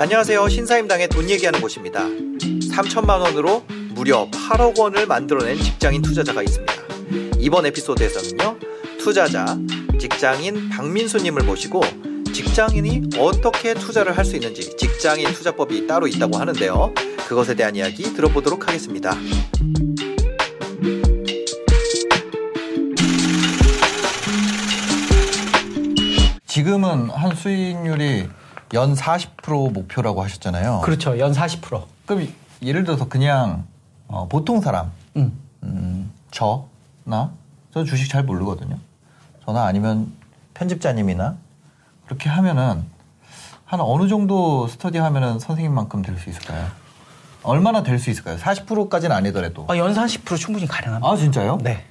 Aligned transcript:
안녕하세요. 0.00 0.48
신사임당의 0.48 1.08
돈 1.08 1.30
얘기하는 1.30 1.60
곳입니다. 1.60 2.00
3천만 2.00 3.20
원으로 3.20 3.62
무려 3.90 4.28
8억 4.30 4.80
원을 4.80 5.06
만들어낸 5.06 5.56
직장인 5.56 6.02
투자자가 6.02 6.42
있습니다. 6.42 6.74
이번 7.38 7.66
에피소드에서는요. 7.66 8.58
투자자, 8.98 9.56
직장인 10.00 10.68
박민수님을 10.70 11.44
모시고 11.44 11.82
직장인이 12.32 13.18
어떻게 13.18 13.74
투자를 13.74 14.16
할 14.16 14.24
수 14.24 14.36
있는지 14.36 14.76
직장인 14.76 15.32
투자법이 15.32 15.86
따로 15.86 16.06
있다고 16.06 16.36
하는데요. 16.38 16.94
그것에 17.26 17.54
대한 17.54 17.74
이야기 17.74 18.02
들어보도록 18.14 18.68
하겠습니다. 18.68 19.14
지금은 26.46 27.10
한 27.10 27.34
수익률이 27.34 28.28
연 28.74 28.94
40% 28.94 29.72
목표라고 29.72 30.22
하셨잖아요. 30.22 30.80
그렇죠. 30.84 31.18
연 31.18 31.32
40%. 31.32 31.84
그럼 32.06 32.28
예를 32.62 32.84
들어서 32.84 33.08
그냥 33.08 33.66
어, 34.08 34.26
보통 34.28 34.60
사람, 34.60 34.90
음. 35.16 35.32
음, 35.62 36.10
저나 36.32 37.32
저 37.72 37.84
주식 37.84 38.10
잘 38.10 38.24
모르거든요. 38.24 38.76
저나 39.44 39.64
아니면 39.66 40.12
편집자님이나 40.54 41.36
그렇게 42.10 42.28
하면은 42.28 42.82
한 43.64 43.80
어느 43.80 44.08
정도 44.08 44.66
스터디 44.66 44.98
하면은 44.98 45.38
선생님만큼 45.38 46.02
될 46.02 46.18
수 46.18 46.28
있을까요? 46.28 46.66
얼마나 47.44 47.84
될 47.84 48.00
수 48.00 48.10
있을까요? 48.10 48.36
40%까지는 48.36 49.14
아니더라도. 49.14 49.64
아, 49.68 49.74
연40% 49.74 50.36
충분히 50.36 50.66
가능합니다. 50.66 51.08
아 51.08 51.16
진짜요? 51.16 51.58
네. 51.62 51.84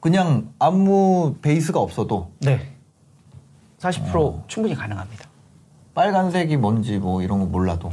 그냥 0.00 0.50
아무 0.58 1.36
베이스가 1.40 1.80
없어도 1.80 2.30
네. 2.40 2.74
40% 3.80 4.42
충분히 4.48 4.74
가능합니다. 4.74 5.24
빨간색이 5.94 6.58
뭔지 6.58 6.98
뭐 6.98 7.22
이런 7.22 7.38
거 7.40 7.46
몰라도 7.46 7.90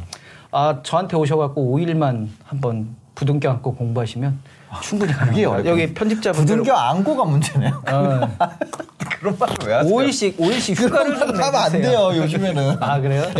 아, 0.51 0.81
저한테 0.83 1.15
오셔 1.15 1.37
갖고 1.37 1.77
5일만 1.77 2.27
한번 2.43 2.97
부둥켜 3.15 3.49
안고 3.49 3.75
공부하시면 3.75 4.39
충분히 4.81 5.13
가능합니다. 5.13 5.49
어렵군요. 5.51 5.71
여기 5.71 5.93
편집자분들 5.93 6.57
부둥켜 6.57 6.73
안고가 6.77 7.23
문제네요. 7.23 7.81
어, 7.89 8.19
그런 9.21 9.37
말을 9.37 9.55
왜 9.67 9.73
하세요? 9.75 9.93
5일씩 9.95 10.35
5일씩 10.37 10.75
휴가를 10.81 11.17
좀 11.19 11.29
하면 11.29 11.55
안. 11.55 11.71
돼요 11.71 12.11
요즘에는. 12.15 12.77
아 12.81 12.99
그래요? 12.99 13.23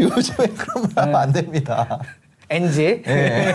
요즘에 0.00 0.48
그런 0.48 0.88
말 0.94 1.04
하면 1.04 1.16
안 1.16 1.32
됩니다. 1.32 2.00
NG 2.50 3.02
예. 3.06 3.54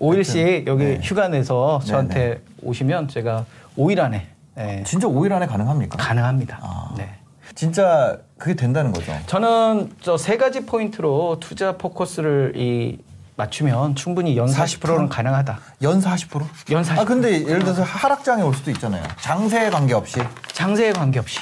5일씩 0.00 0.66
여기 0.66 0.84
네. 0.84 1.00
휴가 1.02 1.28
내서 1.28 1.78
네, 1.84 1.88
저한테 1.88 2.40
오시면 2.62 3.06
제가 3.08 3.46
5일 3.76 4.00
안에 4.00 4.26
예, 4.58 4.82
진짜 4.84 5.06
5일 5.06 5.30
안에 5.32 5.46
가능합니까? 5.46 5.96
가능합니다. 5.98 6.58
아. 6.60 6.94
네. 6.98 7.14
진짜 7.54 8.18
그게 8.38 8.54
된다는 8.54 8.92
거죠. 8.92 9.12
저는 9.26 9.92
저 10.00 10.16
세 10.16 10.36
가지 10.36 10.66
포인트로 10.66 11.38
투자 11.40 11.76
포커스를 11.76 12.54
이 12.56 12.98
맞추면 13.38 13.94
충분히 13.94 14.36
연 14.36 14.48
40%는 14.48 15.08
가능하다. 15.08 15.60
연 15.82 16.00
40%? 16.00 16.72
연 16.72 16.82
40%. 16.82 16.98
아 16.98 17.04
근데 17.04 17.40
예를 17.46 17.60
들어서 17.60 17.84
하락장에 17.84 18.42
올 18.42 18.52
수도 18.52 18.72
있잖아요. 18.72 19.04
장세에 19.20 19.70
관계없이. 19.70 20.20
장세에 20.52 20.92
관계없이 20.92 21.38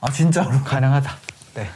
아 0.00 0.10
진짜로? 0.10 0.50
가능하다. 0.64 1.12
네. 1.54 1.68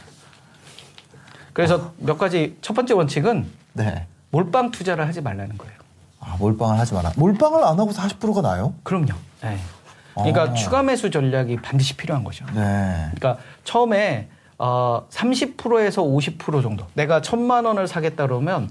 그래서 1.53 1.93
몇 1.97 2.17
가지 2.17 2.57
첫 2.61 2.73
번째 2.73 2.93
원칙은 2.95 3.47
네. 3.71 4.05
몰빵 4.31 4.71
투자를 4.71 5.07
하지 5.07 5.21
말라는 5.21 5.57
거예요. 5.57 5.73
아 6.19 6.35
몰빵을 6.39 6.77
하지 6.77 6.93
마라. 6.93 7.13
몰빵을 7.15 7.63
안 7.63 7.79
하고 7.79 7.91
40%가 7.91 8.41
나요? 8.41 8.73
그럼요. 8.83 9.13
네. 9.43 9.57
그러니까 10.13 10.41
아. 10.43 10.53
추가 10.55 10.83
매수 10.83 11.09
전략이 11.09 11.61
반드시 11.61 11.95
필요한 11.95 12.25
거죠. 12.25 12.45
네. 12.53 13.11
그러니까 13.15 13.37
처음에 13.63 14.27
어, 14.57 15.05
30%에서 15.09 16.01
50% 16.03 16.61
정도. 16.61 16.85
내가 16.95 17.21
천만 17.21 17.63
원을 17.63 17.87
사겠다 17.87 18.27
그러면 18.27 18.69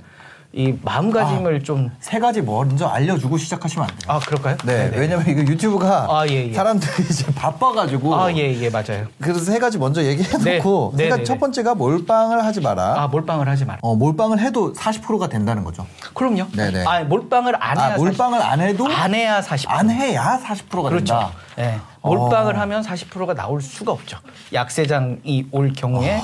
이 0.53 0.75
마음가짐을 0.83 1.65
좀세 1.65 2.19
가지 2.19 2.41
먼저 2.41 2.87
알려주고 2.87 3.37
시작하시면 3.37 3.89
안 3.89 3.97
돼요. 3.97 4.09
아, 4.09 4.19
그럴까요? 4.21 4.57
네, 4.65 4.91
네네. 4.91 4.97
왜냐면 4.97 5.29
이거 5.29 5.41
유튜브가 5.43 6.07
아, 6.09 6.27
예, 6.29 6.49
예. 6.49 6.53
사람들이 6.53 6.93
이제 7.11 7.27
바빠가지고 7.35 8.15
아, 8.15 8.33
예, 8.33 8.55
예, 8.55 8.71
맞아요. 8.71 9.07
그래서 9.21 9.41
세 9.41 9.59
가지 9.59 9.79
먼저 9.79 10.03
얘기해놓고 10.03 10.93
네, 10.97 11.05
세 11.05 11.11
네, 11.11 11.17
네, 11.17 11.25
첫 11.25 11.35
네. 11.35 11.41
번째가 11.41 11.75
몰빵을 11.75 12.45
하지 12.45 12.61
마라. 12.61 13.03
아, 13.03 13.07
몰빵을 13.09 13.49
하지 13.49 13.65
마라. 13.65 13.81
어, 13.83 13.97
몰빵을 13.97 14.41
해도 14.41 14.73
40%가 14.73 15.29
된다는 15.29 15.65
거죠. 15.65 15.87
그럼요. 16.15 16.47
네네. 16.53 16.85
아, 16.87 17.05
몰빵을 17.05 17.55
안 17.63 17.79
해야 17.79 17.95
아, 17.95 17.97
몰빵을 17.97 18.43
안 18.43 18.61
해도 18.61 18.89
40, 18.89 19.01
안 19.03 19.15
해야 19.15 19.41
40%. 19.41 19.65
안 19.69 19.91
해야 19.91 20.41
40%가 20.43 20.89
그렇죠. 20.89 21.05
된다. 21.05 21.31
네. 21.57 21.79
몰빵을 22.03 22.57
어. 22.57 22.61
하면 22.61 22.83
40%가 22.83 23.35
나올 23.35 23.61
수가 23.61 23.93
없죠. 23.93 24.19
약세장이 24.53 25.49
올 25.51 25.73
경우에 25.73 26.21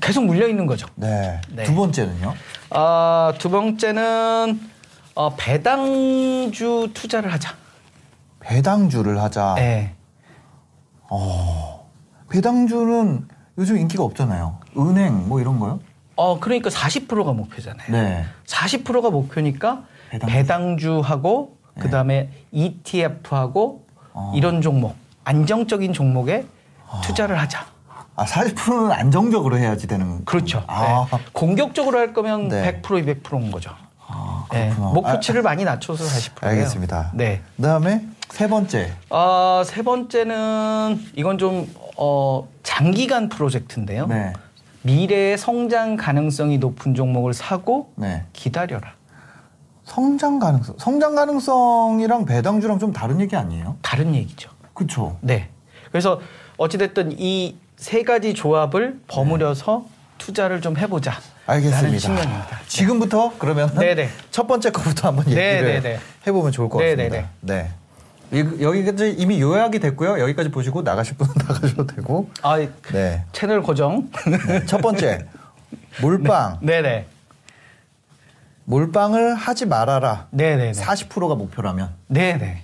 계속 0.00 0.24
물려 0.24 0.48
있는 0.48 0.66
거죠. 0.66 0.86
네. 0.94 1.40
네. 1.50 1.64
두 1.64 1.74
번째는요? 1.74 2.34
아, 2.76 3.32
두 3.38 3.50
번째는 3.50 4.60
어, 5.14 5.36
배당주 5.36 6.90
투자를 6.92 7.32
하자. 7.32 7.54
배당주를 8.40 9.20
하자. 9.22 9.54
네. 9.56 9.94
배당주는 12.30 13.28
요즘 13.58 13.78
인기가 13.78 14.02
없잖아요. 14.02 14.58
은행 14.76 15.28
뭐 15.28 15.40
이런 15.40 15.60
거요? 15.60 15.78
어, 16.16 16.40
그러니까 16.40 16.68
40%가 16.68 17.32
목표잖아요. 17.32 17.92
네. 17.92 18.24
40%가 18.44 19.10
목표니까 19.10 19.84
배당주. 20.10 20.98
하고 20.98 21.56
네. 21.76 21.82
그다음에 21.82 22.30
ETF하고 22.50 23.86
어. 24.12 24.32
이런 24.34 24.62
종목, 24.62 24.96
안정적인 25.22 25.92
종목에 25.92 26.44
투자를 27.04 27.40
하자. 27.40 27.66
아, 28.16 28.24
40%는 28.24 28.92
안정적으로 28.92 29.58
해야지 29.58 29.86
되는. 29.86 30.24
그렇죠. 30.24 30.62
아, 30.66 31.06
네. 31.10 31.18
공격적으로 31.32 31.98
할 31.98 32.12
거면 32.12 32.48
네. 32.48 32.80
100% 32.82 33.22
200%인 33.22 33.50
거죠. 33.50 33.70
아, 34.06 34.44
네. 34.52 34.68
그렇구나. 34.70 34.92
목표치를 34.92 35.42
많이 35.42 35.64
낮춰서 35.64 36.04
40%예요. 36.04 36.50
알겠습니다. 36.50 37.10
네. 37.14 37.42
그 37.56 37.62
다음에 37.62 38.04
세 38.30 38.48
번째. 38.48 38.92
아, 39.10 39.62
세 39.66 39.82
번째는 39.82 41.00
이건 41.16 41.38
좀 41.38 41.68
어, 41.96 42.48
장기간 42.62 43.28
프로젝트인데요. 43.28 44.06
네. 44.06 44.32
미래의 44.82 45.38
성장 45.38 45.96
가능성이 45.96 46.58
높은 46.58 46.94
종목을 46.94 47.32
사고 47.34 47.92
네. 47.96 48.24
기다려라. 48.32 48.92
성장 49.84 50.38
가능성. 50.38 50.76
성장 50.78 51.14
가능성이랑 51.14 52.26
배당주랑 52.26 52.78
좀 52.78 52.92
다른 52.92 53.20
얘기 53.20 53.34
아니에요? 53.34 53.76
다른 53.82 54.14
얘기죠. 54.14 54.50
그쵸. 54.72 55.16
네. 55.20 55.48
그래서 55.90 56.20
어찌됐든 56.56 57.16
이 57.18 57.56
세 57.76 58.02
가지 58.02 58.34
조합을 58.34 59.00
버무려서 59.08 59.86
투자를 60.18 60.60
좀 60.60 60.76
해보자. 60.76 61.14
알겠습니다. 61.46 61.98
측면입니다. 61.98 62.60
지금부터 62.66 63.32
그러면 63.38 63.72
네네. 63.74 64.08
첫 64.30 64.46
번째 64.46 64.70
거부터 64.70 65.08
한번 65.08 65.26
얘기를 65.26 65.62
네네네. 65.64 65.98
해보면 66.26 66.52
좋을 66.52 66.68
것 66.70 66.78
네네네. 66.78 67.08
같습니다. 67.08 67.30
네. 67.40 67.70
이- 68.32 68.62
여기까지 68.62 69.14
이미 69.18 69.40
요약이 69.40 69.78
됐고요. 69.80 70.18
여기까지 70.20 70.50
보시고 70.50 70.82
나가실 70.82 71.16
분은 71.18 71.34
나가셔도 71.46 71.86
되고. 71.86 72.30
아, 72.42 72.56
네. 72.92 73.24
채널 73.32 73.62
고정. 73.62 74.08
네. 74.48 74.64
첫 74.64 74.80
번째 74.80 75.26
몰빵. 76.00 76.58
네네. 76.62 77.06
몰빵을 78.64 79.34
하지 79.34 79.66
말아라. 79.66 80.28
네네네. 80.30 80.72
40%가 80.72 81.34
목표라면. 81.34 81.90
네네. 82.06 82.62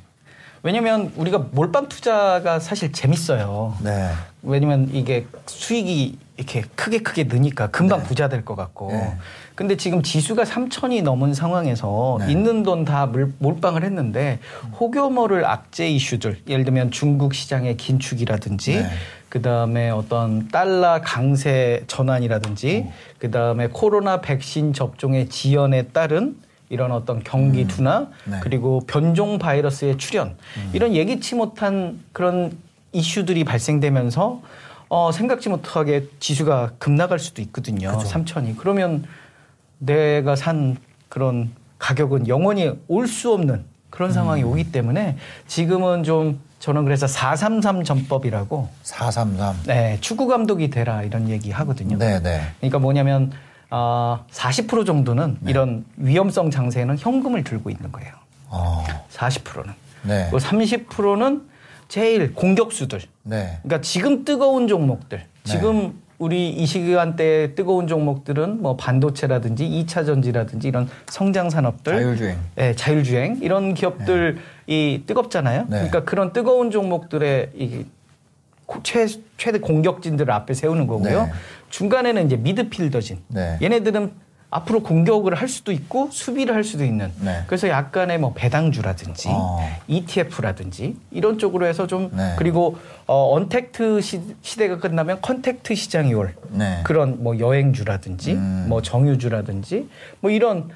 왜냐면 0.63 1.13
우리가 1.17 1.47
몰빵 1.53 1.89
투자가 1.89 2.59
사실 2.61 2.93
재밌어요. 2.93 3.75
네. 3.83 4.11
왜냐면 4.43 4.91
이게 4.93 5.27
수익이 5.47 6.19
이렇게 6.37 6.63
크게 6.75 6.99
크게 7.01 7.25
느니까 7.25 7.69
금방 7.69 8.01
네. 8.01 8.07
부자 8.07 8.29
될 8.29 8.45
것 8.45 8.57
같고. 8.57 8.91
네. 8.93 9.17
근데 9.55 9.77
지금 9.77 10.03
지수가 10.03 10.45
3천이 10.45 11.03
넘은 11.03 11.35
상황에서 11.35 12.19
네. 12.21 12.33
있는 12.33 12.63
돈 12.63 12.85
다 12.85 13.07
몰빵을 13.39 13.85
했는데 13.85 14.39
혹여모를 14.79 15.45
악재 15.45 15.89
이슈들 15.89 16.41
예를 16.49 16.65
들면 16.65 16.91
중국 16.91 17.35
시장의 17.35 17.77
긴축이라든지 17.77 18.77
네. 18.77 18.87
그다음에 19.29 19.91
어떤 19.91 20.49
달러 20.49 21.01
강세 21.03 21.85
전환이라든지 21.87 22.91
그다음에 23.19 23.69
코로나 23.69 24.21
백신 24.23 24.73
접종의 24.73 25.29
지연에 25.29 25.89
따른 25.89 26.37
이런 26.71 26.93
어떤 26.93 27.23
경기 27.23 27.67
둔화 27.67 28.07
네. 28.25 28.39
그리고 28.43 28.81
변종 28.87 29.39
바이러스의 29.39 29.99
출현 29.99 30.37
이런 30.73 30.95
예기치 30.95 31.35
못한 31.35 32.01
그런 32.13 32.57
이슈들이 32.93 33.45
발생되면서 33.45 34.41
어, 34.89 35.13
생각지 35.13 35.49
못하게 35.49 36.07
지수가 36.21 36.73
급락할 36.79 37.19
수도 37.19 37.43
있거든요. 37.43 37.93
그죠. 37.97 38.07
삼천이 38.09 38.57
그러면 38.57 39.05
내가 39.79 40.37
산 40.37 40.77
그런 41.09 41.51
가격은 41.79 42.29
영원히 42.29 42.73
올 42.89 43.07
수 43.07 43.33
없는 43.33 43.65
그런 43.91 44.13
상황이 44.13 44.45
오기 44.45 44.71
때문에 44.71 45.17
지금은 45.49 46.05
좀 46.05 46.41
저는 46.61 46.85
그래서 46.85 47.07
433 47.09 47.83
전법이라고 47.83 48.69
433. 48.83 49.57
네, 49.67 49.99
축구 50.01 50.29
감독이 50.29 50.71
되라 50.71 51.03
이런 51.03 51.29
얘기 51.29 51.51
하거든요. 51.51 51.99
네, 51.99 52.21
네. 52.23 52.43
그러니까 52.59 52.79
뭐냐면 52.79 53.33
어, 53.71 54.25
40% 54.31 54.85
정도는 54.85 55.39
이런 55.47 55.85
위험성 55.97 56.51
장세는 56.51 56.99
현금을 56.99 57.45
들고 57.45 57.71
있는 57.71 57.93
거예요. 57.93 58.13
어. 58.49 58.85
40%는. 59.13 59.73
네. 60.03 60.29
그리고 60.31 60.39
30%는 60.39 61.43
제일 61.89 62.35
공격수들. 62.35 63.01
네. 63.23 63.59
그러니까 63.63 63.81
지금 63.81 64.25
뜨거운 64.25 64.67
종목들. 64.69 65.23
지금 65.45 65.95
우리 66.19 66.51
이 66.51 66.67
시간대 66.67 67.55
뜨거운 67.55 67.87
종목들은 67.87 68.61
뭐 68.61 68.77
반도체라든지 68.77 69.65
2차 69.69 70.05
전지라든지 70.05 70.69
이런 70.69 70.89
성장 71.09 71.49
산업들, 71.49 71.95
자율주행. 71.95 72.39
네, 72.57 72.75
자율주행 72.77 73.39
이런 73.41 73.73
기업들이 73.75 74.37
뜨겁잖아요. 75.07 75.63
네. 75.63 75.69
그러니까 75.69 76.05
그런 76.05 76.33
뜨거운 76.33 76.71
종목들의 76.71 77.51
이 77.55 77.69
고- 77.69 77.85
최, 78.83 79.07
최대 79.37 79.59
공격진들을 79.59 80.33
앞에 80.33 80.55
세우는 80.55 80.87
거고요. 80.87 81.25
네. 81.27 81.33
중간에는 81.71 82.27
이제 82.27 82.37
미드필더진. 82.37 83.19
네. 83.29 83.59
얘네들은 83.63 84.13
앞으로 84.51 84.83
공격을 84.83 85.35
할 85.37 85.49
수도 85.49 85.71
있고 85.71 86.09
수비를 86.11 86.55
할 86.55 86.65
수도 86.65 86.85
있는. 86.85 87.13
네. 87.21 87.45
그래서 87.47 87.69
약간의 87.69 88.19
뭐 88.19 88.33
배당주라든지 88.35 89.29
어. 89.31 89.61
ETF라든지 89.87 90.97
이런 91.13 91.39
쪽으로 91.39 91.67
해서 91.67 91.87
좀 91.87 92.11
네. 92.13 92.35
그리고 92.37 92.77
어, 93.07 93.33
언택트 93.35 94.01
시, 94.01 94.21
시대가 94.43 94.79
끝나면 94.79 95.21
contact 95.23 95.75
시장이 95.75 96.15
올 96.15 96.35
네. 96.51 96.81
그런 96.83 97.23
뭐 97.23 97.39
여행주라든지 97.39 98.33
음. 98.33 98.67
뭐 98.69 98.83
정유주라든지 98.83 99.89
뭐 100.21 100.33
이런 100.33 100.69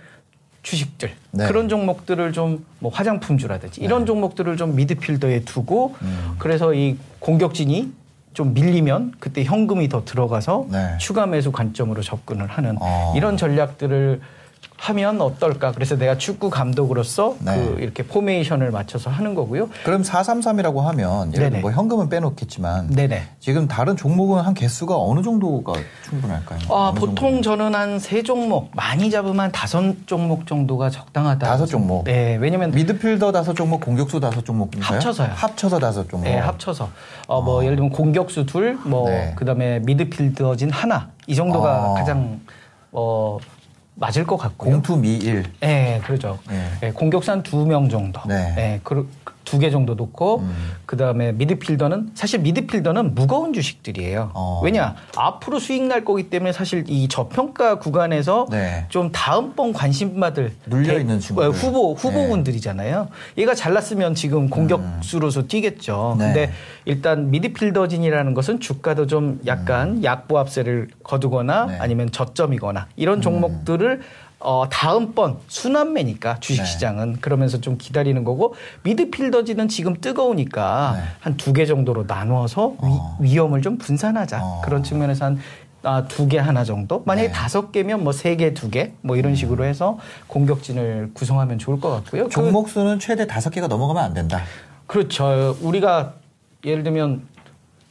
주식들 0.64 1.12
네. 1.30 1.46
그런 1.46 1.68
종목들을 1.68 2.32
좀 2.32 2.64
뭐 2.84 2.92
화장품주라든지 2.92 3.80
이런 3.80 4.04
종목들을 4.04 4.58
좀 4.58 4.76
미드필더에 4.76 5.40
두고 5.46 5.94
음. 6.02 6.34
그래서 6.38 6.74
이 6.74 6.98
공격진이 7.18 7.90
좀 8.34 8.52
밀리면 8.52 9.14
그때 9.18 9.42
현금이 9.42 9.88
더 9.88 10.04
들어가서 10.04 10.66
네. 10.70 10.98
추가 10.98 11.24
매수 11.24 11.50
관점으로 11.50 12.02
접근을 12.02 12.46
하는 12.46 12.76
어. 12.78 13.14
이런 13.16 13.38
전략들을 13.38 14.20
하면 14.84 15.20
어떨까? 15.22 15.72
그래서 15.72 15.96
내가 15.96 16.18
축구 16.18 16.50
감독으로서 16.50 17.36
네. 17.40 17.56
그 17.56 17.76
이렇게 17.80 18.02
포메이션을 18.02 18.70
맞춰서 18.70 19.08
하는 19.08 19.34
거고요. 19.34 19.70
그럼 19.84 20.02
433이라고 20.02 20.80
하면 20.82 21.32
예를 21.34 21.50
들어. 21.50 21.60
뭐 21.62 21.70
현금은 21.70 22.08
빼놓겠지만 22.10 22.88
네네. 22.88 23.22
지금 23.40 23.66
다른 23.66 23.96
종목은 23.96 24.42
한 24.42 24.52
개수가 24.52 24.94
어느 24.96 25.22
정도가 25.22 25.72
충분할까요? 26.04 26.58
아, 26.70 26.92
보통 26.92 27.40
정도는? 27.40 27.42
저는 27.42 27.74
한 27.74 27.94
세 27.98 28.22
종목, 28.22 28.70
많이 28.74 29.10
잡으면 29.10 29.40
한 29.40 29.52
다섯 29.52 29.82
종목 30.06 30.46
정도가 30.46 30.90
적당하다. 30.90 31.46
다섯 31.46 31.64
종목. 31.66 32.04
네, 32.04 32.36
왜냐면 32.36 32.70
미드필더 32.72 33.32
다섯 33.32 33.54
종목, 33.54 33.80
공격수 33.80 34.20
다섯 34.20 34.44
종목인가요? 34.44 34.96
합쳐서요. 34.96 35.30
합쳐서 35.34 35.78
다섯 35.78 36.08
종목. 36.08 36.24
네, 36.28 36.36
합쳐서 36.38 36.90
어, 37.26 37.40
뭐 37.40 37.64
예를 37.64 37.76
들면 37.76 37.90
공격수 37.92 38.44
둘, 38.46 38.78
뭐 38.84 39.08
네. 39.08 39.32
그다음에 39.36 39.78
미드필더진 39.80 40.70
하나 40.70 41.08
이 41.26 41.34
정도가 41.34 41.92
어. 41.92 41.94
가장 41.94 42.40
어 42.92 43.38
맞을 43.96 44.26
것 44.26 44.36
같고요. 44.36 44.72
공투 44.72 44.96
미일. 44.96 45.44
네, 45.60 46.00
그렇죠. 46.04 46.38
네. 46.48 46.68
네, 46.80 46.92
공격수 46.92 47.30
한두 47.30 47.64
명 47.64 47.88
정도. 47.88 48.20
네. 48.26 48.52
네. 48.54 48.80
두 49.44 49.58
개 49.58 49.70
정도 49.70 49.94
놓고 49.94 50.38
음. 50.40 50.54
그다음에 50.86 51.32
미드필더는 51.32 52.10
사실 52.14 52.40
미드필더는 52.40 53.14
무거운 53.14 53.52
주식들이에요. 53.52 54.30
어. 54.34 54.60
왜냐? 54.64 54.94
앞으로 55.16 55.58
수익 55.58 55.82
날 55.84 56.04
거기 56.04 56.30
때문에 56.30 56.52
사실 56.52 56.84
이 56.88 57.08
저평가 57.08 57.78
구간에서 57.78 58.46
네. 58.50 58.86
좀 58.88 59.12
다음번 59.12 59.72
관심 59.72 60.18
받을 60.18 60.52
눌려 60.66 60.98
있는 60.98 61.16
대- 61.16 61.26
친구들. 61.26 61.50
후보 61.50 61.94
후보군들이잖아요. 61.94 63.08
얘가 63.38 63.54
잘났으면 63.54 64.14
지금 64.14 64.48
공격수로서 64.50 65.46
뛰겠죠. 65.46 66.14
음. 66.14 66.18
네. 66.18 66.24
근데 66.26 66.52
일단 66.84 67.30
미드필더진이라는 67.30 68.34
것은 68.34 68.60
주가도 68.60 69.06
좀 69.06 69.40
약간 69.46 70.02
약보합세를 70.04 70.88
거두거나 71.02 71.64
음. 71.64 71.68
네. 71.68 71.78
아니면 71.80 72.10
저점이거나 72.10 72.86
이런 72.96 73.20
종목들을 73.20 74.00
어, 74.44 74.68
다음번 74.68 75.38
순환매니까 75.48 76.38
주식시장은 76.40 77.20
그러면서 77.20 77.60
좀 77.60 77.78
기다리는 77.78 78.22
거고 78.24 78.54
미드필더진은 78.82 79.68
지금 79.68 79.94
뜨거우니까 80.00 80.92
네. 80.96 81.02
한두 81.20 81.52
개 81.52 81.64
정도로 81.66 82.04
나누어서 82.06 82.74
어. 82.78 83.16
위, 83.20 83.36
험을좀 83.38 83.78
분산하자 83.78 84.40
어. 84.42 84.60
그런 84.64 84.82
측면에서 84.82 85.24
한 85.26 85.38
아, 85.86 86.04
두 86.08 86.28
개 86.28 86.38
하나 86.38 86.64
정도 86.64 87.02
만약에 87.04 87.28
네. 87.28 87.32
다섯 87.32 87.70
개면 87.72 88.04
뭐 88.04 88.12
세 88.12 88.36
개 88.36 88.54
두 88.54 88.70
개 88.70 88.92
뭐 89.02 89.16
이런 89.16 89.34
식으로 89.34 89.64
해서 89.64 89.98
공격진을 90.28 91.10
구성하면 91.14 91.58
좋을 91.58 91.78
것 91.80 91.90
같고요. 91.90 92.24
그- 92.24 92.30
종목 92.30 92.68
수는 92.70 92.98
최대 92.98 93.26
다섯 93.26 93.50
개가 93.50 93.66
넘어가면 93.66 94.02
안 94.02 94.14
된다. 94.14 94.40
그렇죠. 94.86 95.56
우리가 95.60 96.14
예를 96.64 96.82
들면 96.84 97.22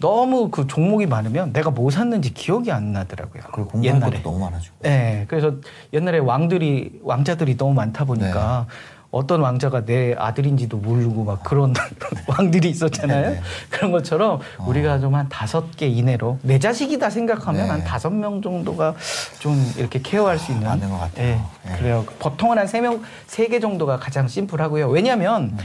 너무 0.07 0.49
그 0.49 0.67
종목이 0.67 1.05
많으면 1.05 1.53
내가 1.53 1.69
뭐 1.69 1.89
샀는지 1.89 2.33
기억이 2.33 2.73
안 2.73 2.91
나더라고요. 2.91 3.41
그리고 3.53 3.69
공부할 3.69 4.01
것도 4.01 4.21
너무 4.21 4.37
많아지고. 4.39 4.75
네, 4.81 5.23
그래서 5.29 5.53
옛날에 5.93 6.17
왕들이 6.19 6.99
왕자들이 7.03 7.55
너무 7.55 7.73
많다 7.73 8.03
보니까 8.03 8.65
네. 8.67 8.75
어떤 9.11 9.39
왕자가 9.39 9.85
내 9.85 10.13
아들인지도 10.17 10.75
모르고 10.77 11.23
막 11.23 11.41
그런 11.43 11.73
왕들이 12.27 12.69
있었잖아요. 12.71 13.29
네. 13.29 13.41
그런 13.69 13.91
것처럼 13.93 14.39
우리가 14.67 14.99
좀 14.99 15.13
한 15.15 15.29
다섯 15.29 15.71
개 15.77 15.87
이내로 15.87 16.39
내 16.41 16.59
자식이다 16.59 17.09
생각하면 17.09 17.63
네. 17.63 17.69
한 17.69 17.83
다섯 17.85 18.09
명 18.09 18.41
정도가 18.41 18.95
좀 19.39 19.55
이렇게 19.77 20.01
케어할 20.01 20.37
수 20.37 20.51
있는 20.51 20.67
맞는 20.67 20.89
것 20.89 20.99
같아요. 20.99 21.25
네, 21.27 21.39
네. 21.63 21.77
그래요. 21.77 22.03
보통은 22.19 22.57
한 22.57 22.67
세 22.67 22.81
명, 22.81 23.01
세 23.27 23.47
개 23.47 23.61
정도가 23.61 23.99
가장 23.99 24.27
심플하고요. 24.27 24.89
왜냐하면 24.89 25.55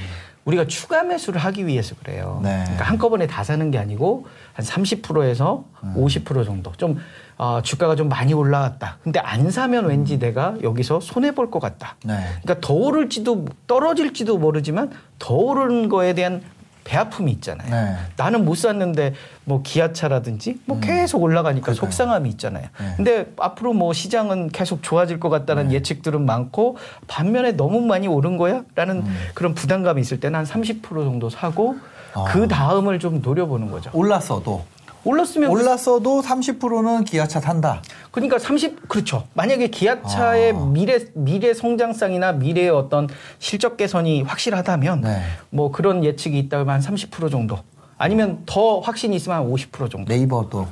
우리가 0.48 0.66
추가 0.66 1.02
매수를 1.02 1.38
하기 1.40 1.66
위해서 1.66 1.94
그래요. 2.02 2.38
음. 2.40 2.44
네. 2.44 2.60
그러니까 2.62 2.84
한꺼번에 2.84 3.26
다 3.26 3.44
사는 3.44 3.70
게 3.70 3.76
아니고 3.78 4.26
한 4.54 4.64
30%에서 4.64 5.64
음. 5.84 5.94
50% 5.96 6.44
정도. 6.46 6.72
좀 6.72 6.98
어, 7.36 7.60
주가가 7.62 7.94
좀 7.96 8.08
많이 8.08 8.32
올라왔다. 8.32 8.96
근데 9.04 9.20
안 9.20 9.50
사면 9.50 9.84
왠지 9.86 10.18
내가 10.18 10.54
여기서 10.62 11.00
손해 11.00 11.34
볼 11.34 11.48
것 11.50 11.60
같다. 11.60 11.96
네. 12.04 12.14
그러니까 12.42 12.66
더 12.66 12.74
오를지도 12.74 13.44
떨어질지도 13.66 14.38
모르지만 14.38 14.90
더 15.18 15.34
오르는 15.34 15.88
거에 15.88 16.14
대한 16.14 16.42
배아픔이 16.88 17.30
있잖아요. 17.32 17.70
네. 17.70 17.96
나는 18.16 18.46
못 18.46 18.56
샀는데 18.56 19.12
뭐 19.44 19.60
기아차라든지 19.62 20.58
뭐 20.64 20.80
계속 20.80 21.22
올라가니까 21.22 21.60
음. 21.60 21.74
그러니까요. 21.74 21.86
속상함이 21.86 22.30
있잖아요. 22.30 22.66
네. 22.80 22.92
근데 22.96 23.32
앞으로 23.38 23.74
뭐 23.74 23.92
시장은 23.92 24.48
계속 24.48 24.82
좋아질 24.82 25.20
것 25.20 25.28
같다는 25.28 25.70
예측들은 25.70 26.24
많고 26.24 26.78
반면에 27.06 27.52
너무 27.52 27.82
많이 27.82 28.08
오른 28.08 28.38
거야라는 28.38 29.04
그런 29.34 29.54
부담감이 29.54 30.00
있을 30.00 30.18
때는 30.18 30.38
한 30.38 30.46
30% 30.46 30.82
정도 30.82 31.28
사고 31.28 31.72
음. 31.72 31.80
아. 32.14 32.24
그 32.24 32.48
다음을 32.48 32.98
좀 32.98 33.20
노려보는 33.20 33.70
거죠. 33.70 33.90
올랐어도 33.92 34.64
올랐으면 35.08 35.50
올랐어도 35.50 36.20
30%는 36.20 37.04
기아차 37.04 37.40
탄다. 37.40 37.82
그러니까 38.10 38.38
30 38.38 38.88
그렇죠. 38.88 39.24
만약에 39.34 39.68
기아차의 39.68 40.52
아. 40.52 40.66
미래 40.66 40.98
미래 41.14 41.54
성장성이나 41.54 42.32
미래의 42.32 42.68
어떤 42.70 43.08
실적 43.38 43.76
개선이 43.78 44.22
확실하다면 44.22 45.00
네. 45.00 45.22
뭐 45.50 45.72
그런 45.72 46.04
예측이 46.04 46.38
있다면 46.38 46.68
한 46.68 46.80
30% 46.80 47.30
정도. 47.30 47.58
아니면 47.96 48.42
더 48.46 48.80
확신이 48.80 49.16
있으면 49.16 49.38
한 49.38 49.50
50% 49.50 49.90
정도. 49.90 50.12
네이버도 50.12 50.66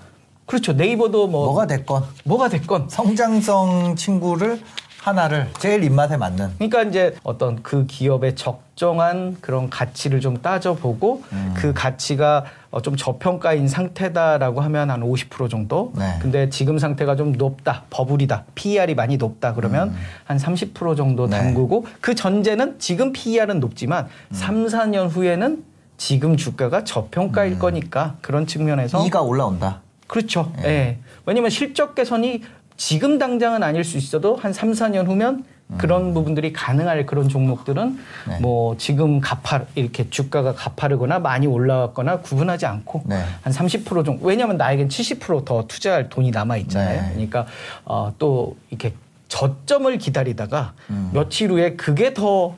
그렇죠. 0.45 0.75
네이버도 0.75 1.27
뭐 1.29 1.47
뭐가 1.47 1.67
됐건 1.67 2.05
뭐가 2.25 2.49
됐건 2.49 2.89
성장성 2.89 3.97
친구를 3.97 4.61
하나를 5.07 5.49
제일 5.61 5.85
입맛에 5.85 6.17
맞는 6.17 6.55
그러니까 6.57 6.83
이제 6.83 7.15
어떤 7.23 7.63
그 7.63 7.87
기업의 7.87 8.35
적정한 8.35 9.37
그런 9.41 9.71
가치를 9.71 10.21
좀 10.21 10.43
따져보고 10.43 11.23
음. 11.31 11.55
그 11.57 11.73
가치가 11.73 12.45
어, 12.73 12.83
좀 12.83 12.97
저평가인 12.97 13.69
상태다라고 13.69 14.61
하면 14.63 14.91
한 14.91 15.03
50% 15.03 15.49
정도. 15.49 15.93
네. 15.95 16.19
근데 16.21 16.51
지금 16.51 16.79
상태가 16.79 17.15
좀 17.15 17.33
높다, 17.33 17.85
버블이다, 17.91 18.47
PER이 18.57 18.97
많이 18.97 19.17
높다 19.17 19.55
그러면 19.55 19.95
한30% 20.27 20.97
정도 20.97 21.27
음. 21.27 21.31
네. 21.31 21.39
담그고 21.39 21.87
그 22.01 22.17
전제는 22.17 22.81
지금 22.81 23.13
PER은 23.13 23.61
높지만 23.61 24.07
음. 24.07 24.35
3, 24.35 24.67
4년 24.67 25.09
후에는 25.09 25.63
지금 25.97 26.37
주가가 26.37 26.83
저평가일 26.83 27.61
거니까 27.61 28.17
그런 28.23 28.49
측면에서 28.49 29.01
음. 29.03 29.07
이가 29.07 29.23
올라온다. 29.23 29.83
그렇죠. 30.09 30.53
예. 30.65 30.69
예. 30.69 30.99
왜냐면 31.25 31.51
실적 31.51 31.95
개선이 31.95 32.43
지금 32.77 33.19
당장은 33.19 33.63
아닐 33.63 33.85
수 33.85 33.97
있어도 33.97 34.37
한 34.37 34.53
3, 34.53 34.73
4년 34.73 35.07
후면 35.07 35.45
그런 35.79 36.15
부분들이 36.15 36.53
가능할 36.53 37.07
그런 37.07 37.29
종목들은 37.29 37.83
음. 37.83 37.99
네. 38.29 38.39
뭐 38.41 38.77
지금 38.77 39.21
가파 39.21 39.63
이렇게 39.75 40.09
주가가 40.09 40.55
가파르거나 40.55 41.19
많이 41.19 41.47
올라왔거나 41.49 42.21
구분하지 42.21 42.67
않고 42.67 43.03
네. 43.07 43.25
한30% 43.45 44.05
정도 44.05 44.25
왜냐하면 44.25 44.57
나에겐 44.59 44.89
70%더 44.89 45.67
투자할 45.67 46.09
돈이 46.09 46.31
남아 46.31 46.59
있잖아요. 46.59 47.03
네. 47.03 47.11
그러니까 47.15 47.47
어, 47.85 48.13
또 48.19 48.57
이렇게 48.71 48.95
저점을 49.27 49.99
기다리다가 49.99 50.75
음. 50.91 51.11
며칠 51.13 51.51
후에 51.51 51.75
그게 51.75 52.15
더 52.15 52.55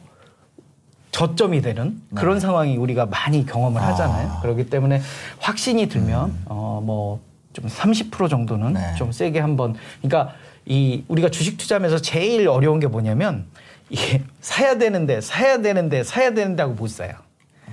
저점이 1.11 1.63
되는 1.63 2.01
네. 2.11 2.21
그런 2.21 2.39
상황이 2.39 2.77
우리가 2.77 3.07
많이 3.07 3.47
경험을 3.47 3.81
하잖아요. 3.81 4.31
아. 4.31 4.41
그렇기 4.43 4.69
때문에 4.69 5.01
확신이 5.39 5.89
들면 5.89 6.45
어뭐 6.47 7.21
좀 7.61 7.69
30% 7.69 8.31
정도는 8.31 8.75
네. 8.75 8.95
좀 8.97 9.11
세게 9.11 9.41
한번 9.41 9.75
그러니까 10.00 10.35
이 10.65 11.03
우리가 11.09 11.31
주식 11.31 11.59
투자하면서 11.59 11.99
제일 11.99 12.49
어려운 12.49 12.79
게 12.79 12.87
뭐냐면 12.87 13.47
이게 13.91 14.23
사야 14.41 14.79
되는데 14.79 15.21
사야 15.21 15.61
되는데 15.61 16.05
사야 16.05 16.35
되는데 16.35 16.62
하고 16.62 16.75
못 16.75 16.88
사요. 16.88 17.12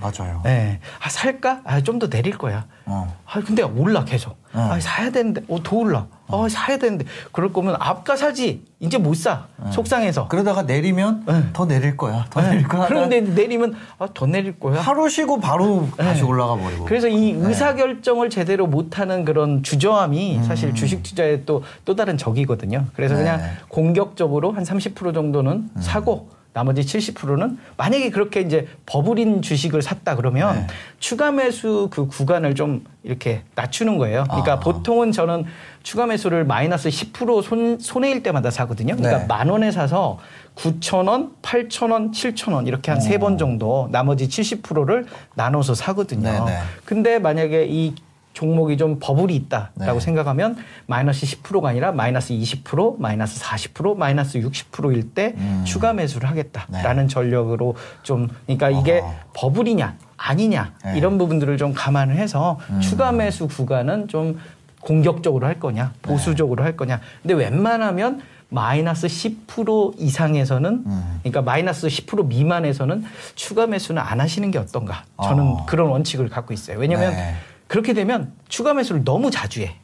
맞아요. 0.02 0.42
네. 0.44 0.80
아, 1.02 1.10
살까? 1.10 1.62
아, 1.64 1.82
좀 1.82 2.00
더 2.00 2.10
내릴 2.10 2.38
거야. 2.38 2.66
어. 2.86 3.16
아, 3.26 3.40
근데 3.42 3.64
올라 3.64 4.04
계속. 4.04 4.32
어. 4.54 4.70
아, 4.72 4.80
사야 4.80 5.10
되는데, 5.10 5.42
어, 5.48 5.62
더 5.64 5.78
올라. 5.78 6.08
어, 6.28 6.48
사야 6.50 6.78
되는데. 6.78 7.06
그럴 7.32 7.54
거면 7.54 7.76
앞가 7.80 8.16
사지. 8.16 8.64
이제 8.82 8.98
못 8.98 9.16
사. 9.16 9.46
속상해서. 9.72 10.28
그러다가 10.28 10.64
내리면 10.64 11.24
네. 11.26 11.44
더 11.54 11.66
내릴 11.66 11.96
거야. 11.98 12.26
더 12.30 12.42
내릴 12.42 12.68
거야. 12.68 12.88
그런데 12.88 13.22
내리면, 13.22 13.76
아, 13.98 14.08
더 14.14 14.26
내릴 14.26 14.60
거야. 14.60 14.82
하루 14.82 15.08
쉬고 15.10 15.40
바로 15.40 15.88
다시 15.98 16.22
네. 16.22 16.28
올라가 16.28 16.56
버리고. 16.58 16.86
그래서 16.86 17.08
이 17.08 17.32
의사 17.32 17.74
결정을 17.76 18.30
제대로 18.30 18.68
못 18.68 19.00
하는 19.00 19.24
그런 19.26 19.64
주저함이 19.64 20.44
사실 20.44 20.74
주식 20.76 21.02
투자의 21.04 21.44
또, 21.46 21.64
또 21.86 21.96
다른 21.96 22.18
적이거든요. 22.18 22.86
그래서 22.96 23.16
음. 23.16 23.20
네. 23.20 23.24
그냥 23.24 23.42
공격적으로 23.70 24.52
한 24.52 24.64
30% 24.64 25.14
정도는 25.14 25.52
음. 25.76 25.82
사고 25.82 26.30
나머지 26.56 26.84
70%는 26.84 27.60
만약에 27.76 28.12
그렇게 28.12 28.40
이제 28.40 28.66
버블인 28.86 29.42
주식을 29.42 29.82
샀다 29.82 30.16
그러면 30.16 30.56
네. 30.56 30.68
추가 31.00 31.30
매수 31.30 31.90
그 31.92 32.08
구간을 32.08 32.56
좀 32.56 32.86
이렇게 33.04 33.42
낮추는 33.56 33.98
거예요. 33.98 34.24
그러니까 34.30 34.54
아. 34.54 34.60
보통은 34.60 35.12
저는 35.12 35.44
추가 35.84 36.06
매수를 36.06 36.46
마이너스 36.46 36.88
10% 36.88 37.44
손, 37.44 37.78
손해일 37.78 38.24
때마다 38.24 38.52
사거든요. 38.52 38.96
그러니까 38.96 39.20
네. 39.24 39.28
만 39.28 39.50
원에 39.50 39.70
사서 39.70 40.18
9천 40.56 41.10
원, 41.10 41.34
8천 41.42 41.92
원, 41.92 42.12
7천 42.12 42.54
원 42.54 42.68
이렇게 42.68 42.90
한 42.90 43.02
세 43.02 43.18
번 43.18 43.38
정도 43.38 43.90
나머지 43.92 44.26
70%를 44.30 45.08
나눠서 45.34 45.76
사거든요. 45.76 46.22
네, 46.32 46.40
네. 46.40 46.60
근데 46.86 47.20
만약에 47.20 47.66
이 47.70 47.94
종목이 48.36 48.76
좀 48.76 49.00
버블이 49.00 49.34
있다라고 49.36 49.94
네. 49.94 50.00
생각하면 50.00 50.58
마이너스 50.88 51.26
10%가 51.26 51.70
아니라 51.70 51.94
마이너스 51.94 52.34
20%, 52.34 53.00
마이너스 53.00 53.42
40%, 53.42 53.98
마이너스 53.98 54.40
60%일 54.40 55.14
때 55.14 55.34
음. 55.38 55.64
추가 55.66 55.94
매수를 55.94 56.30
하겠다라는 56.30 57.08
전력으로 57.08 57.76
좀 58.04 58.28
그러니까 58.46 58.70
이게 58.70 59.00
어허. 59.00 59.14
버블이냐 59.34 59.96
아니냐 60.18 60.74
네. 60.84 60.98
이런 60.98 61.18
부분들을 61.18 61.58
좀 61.58 61.74
감안을 61.74 62.18
해서 62.18 62.60
음. 62.70 62.82
추가 62.82 63.14
매수 63.14 63.48
구간은 63.48 64.10
좀 64.10 64.38
공격적으로 64.82 65.48
할 65.48 65.58
거냐 65.58 65.94
보수적으로 66.02 66.64
할 66.64 66.76
거냐 66.76 67.00
근데 67.22 67.34
웬만하면 67.36 68.22
마이너스 68.50 69.08
10% 69.08 69.96
이상에서는 69.98 70.84
음. 70.86 71.20
그러니까 71.24 71.42
마이너스 71.42 71.88
10% 71.88 72.28
미만에서는 72.28 73.06
추가 73.36 73.66
매수는 73.66 74.02
안 74.02 74.20
하시는 74.20 74.52
게 74.52 74.60
어떤가 74.60 75.06
저는 75.24 75.44
어. 75.44 75.66
그런 75.66 75.88
원칙을 75.88 76.28
갖고 76.30 76.54
있어요 76.54 76.78
왜냐하면 76.78 77.12
네. 77.14 77.36
그렇게 77.68 77.94
되면 77.94 78.34
추가 78.48 78.74
매수를 78.74 79.04
너무 79.04 79.32
자주 79.32 79.62
해 79.62 79.76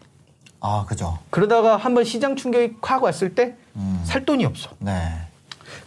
아, 0.60 0.86
그죠. 0.88 1.18
그러다가 1.32 1.76
한번 1.78 2.04
시장 2.04 2.36
충격이 2.36 2.76
확 2.82 3.04
왔을 3.04 3.34
때살 3.34 3.56
음. 3.76 4.26
돈이 4.26 4.46
없어 4.46 4.70
네. 4.80 4.94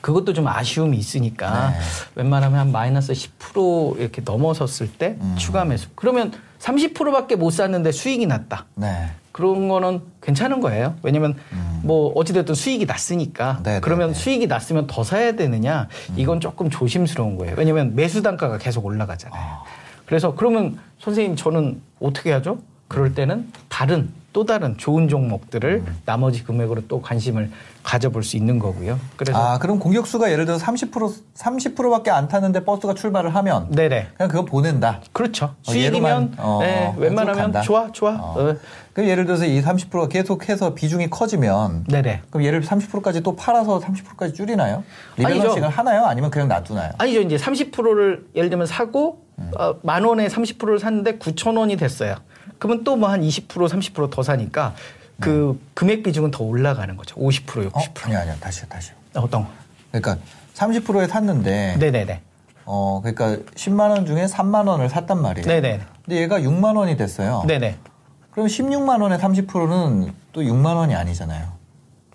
그것도 0.01 0.33
좀 0.35 0.47
아쉬움이 0.49 0.97
있으니까 0.99 1.71
네. 1.71 1.79
웬만하면 2.17 2.59
한 2.59 2.73
마이너스 2.73 3.13
10% 3.13 3.99
이렇게 4.01 4.23
넘어섰을 4.23 4.93
때 4.93 5.17
음. 5.21 5.35
추가 5.39 5.65
매수. 5.65 5.89
그러면 5.95 6.33
30%밖에 6.59 7.37
못 7.37 7.51
샀는데 7.51 7.93
수익이 7.93 8.27
났다. 8.27 8.67
네. 8.75 9.11
그런 9.33 9.69
거는 9.69 10.03
괜찮은 10.23 10.61
거예요. 10.61 10.95
왜냐면 11.03 11.35
음. 11.53 11.81
뭐 11.83 12.13
어찌됐든 12.15 12.55
수익이 12.55 12.87
났으니까 12.87 13.61
네, 13.63 13.75
네, 13.75 13.81
그러면 13.81 14.13
네. 14.13 14.15
수익이 14.15 14.47
났으면 14.47 14.87
더 14.87 15.03
사야 15.05 15.33
되느냐 15.33 15.89
이건 16.17 16.41
조금 16.41 16.71
조심스러운 16.71 17.37
거예요. 17.37 17.55
왜냐면 17.57 17.95
매수 17.95 18.23
단가가 18.23 18.59
계속 18.59 18.85
올라가잖아요. 18.85 19.43
아. 19.43 19.65
그래서 20.07 20.35
그러면 20.35 20.79
선생님 21.01 21.37
저는 21.37 21.81
어떻게 22.01 22.33
하죠? 22.33 22.59
그럴 22.89 23.15
때는 23.15 23.51
다른 23.69 24.13
또 24.35 24.45
다른 24.45 24.77
좋은 24.77 25.09
종목들을 25.09 25.85
음. 25.87 25.97
나머지 26.05 26.43
금액으로 26.43 26.89
또 26.89 27.01
관심을 27.01 27.51
가져볼 27.85 28.25
수 28.25 28.37
있는 28.37 28.59
거고요. 28.59 28.99
그래서 29.17 29.39
아, 29.39 29.59
그럼 29.59 29.79
공격수가 29.79 30.33
예를 30.33 30.45
들어서 30.45 30.65
30% 30.67 31.15
30%밖에 31.35 32.11
안 32.11 32.27
탔는데 32.27 32.65
버스가 32.65 32.95
출발을 32.95 33.33
하면 33.37 33.71
네네. 33.71 34.09
그냥 34.17 34.29
그거 34.29 34.45
보낸다. 34.45 35.03
그렇죠. 35.13 35.47
어, 35.47 35.71
수익이면 35.73 36.35
어, 36.39 36.59
네, 36.63 36.93
쭉 36.95 37.01
웬만하면 37.01 37.43
간다. 37.43 37.61
좋아 37.61 37.93
좋아. 37.93 38.15
어. 38.15 38.35
어. 38.37 38.57
그럼 38.93 39.09
예를 39.09 39.25
들어서 39.25 39.45
이 39.45 39.63
30%가 39.63 40.09
계속해서 40.09 40.75
비중이 40.75 41.11
커지면 41.11 41.85
네네. 41.89 42.23
그럼 42.31 42.45
얘를 42.45 42.61
30%까지 42.63 43.23
또 43.23 43.37
팔아서 43.37 43.79
30%까지 43.79 44.35
줄이나요? 44.35 44.83
rebalancing을. 45.17 45.69
하나요? 45.69 46.07
아니면 46.07 46.31
그냥 46.31 46.49
놔두나요? 46.49 46.91
아니죠. 46.99 47.21
이제 47.21 47.37
30%를 47.37 48.27
예를 48.35 48.51
들면 48.51 48.67
사고 48.67 49.21
음. 49.21 49.24
어, 49.59 49.75
만 49.83 50.05
원에 50.05 50.29
30%를 50.29 50.79
샀는데 50.79 51.19
9천 51.19 51.59
원이 51.59 51.77
됐어요. 51.77 52.17
그러면 52.59 52.85
또 52.85 52.97
뭐 52.97 53.09
한 53.09 53.21
20% 53.21 53.49
30%더 53.49 54.23
사니까 54.23 54.75
그 55.21 55.61
금액 55.75 56.03
비중은 56.03 56.31
더 56.31 56.45
올라가는 56.45 56.97
거죠. 56.97 57.17
50% 57.17 57.71
60%. 57.71 57.77
어? 57.77 57.81
아니요, 58.05 58.19
아니요. 58.19 58.35
다시요, 58.41 58.67
다시요. 58.69 58.95
어떤 59.15 59.45
거? 59.45 59.51
그러니까 59.93 60.19
30%에 60.55 61.07
샀는데 61.09 61.77
네네네. 61.79 62.21
어, 62.67 63.01
그러니까 63.03 63.37
10만 63.55 63.91
원 63.91 64.07
중에 64.07 64.27
3만 64.27 64.67
원을 64.69 64.89
샀단 64.89 65.21
말이에요. 65.21 65.47
네네. 65.47 65.81
근데 66.05 66.21
얘가 66.21 66.41
6만 66.41 66.77
원이 66.77 66.97
됐어요. 66.97 67.45
네네. 67.47 67.77
그럼 68.31 68.47
16만 68.49 69.03
원에 69.03 69.17
30%는 69.19 70.13
또 70.33 70.43
6만 70.43 70.77
원이 70.77 70.95
아니잖아요. 70.95 71.53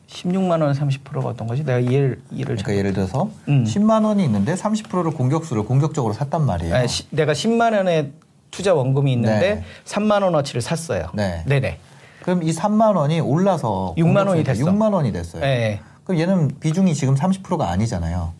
16만 0.10 0.62
원 0.62 0.74
30%가 0.74 1.30
어떤 1.30 1.48
거지? 1.48 1.64
내가 1.64 1.80
이해를 1.80 2.20
이해를 2.32 2.56
그러니까 2.56 2.76
예를 2.76 2.94
들어서 2.94 3.30
음. 3.48 3.64
10만 3.64 4.04
원이 4.06 4.24
있는데 4.26 4.56
30%를 4.56 5.12
공격수를 5.12 5.64
공격적으로 5.66 6.14
샀단 6.14 6.46
말이에요. 6.46 6.76
아, 6.76 6.88
시- 6.88 7.08
내가 7.12 7.34
10만 7.34 7.76
원의 7.76 8.12
투자 8.52 8.74
원금이 8.74 9.14
있는데 9.14 9.56
네. 9.56 9.64
3만 9.86 10.24
원어치를 10.24 10.62
샀어요. 10.62 11.08
네. 11.14 11.44
네네. 11.46 11.78
그럼 12.24 12.42
이 12.44 12.52
3만 12.52 12.96
원이 12.96 13.20
올라서 13.20 13.94
6만 13.98 14.28
원이 14.28 14.44
됐어. 14.44 14.66
6만 14.66 14.94
원이 14.94 15.12
됐어요. 15.12 15.42
네. 15.42 15.80
그럼 16.04 16.20
얘는 16.20 16.52
비중이 16.60 16.96
지금 16.96 17.14
30%가 17.16 17.70
아니잖아요. 17.70 18.34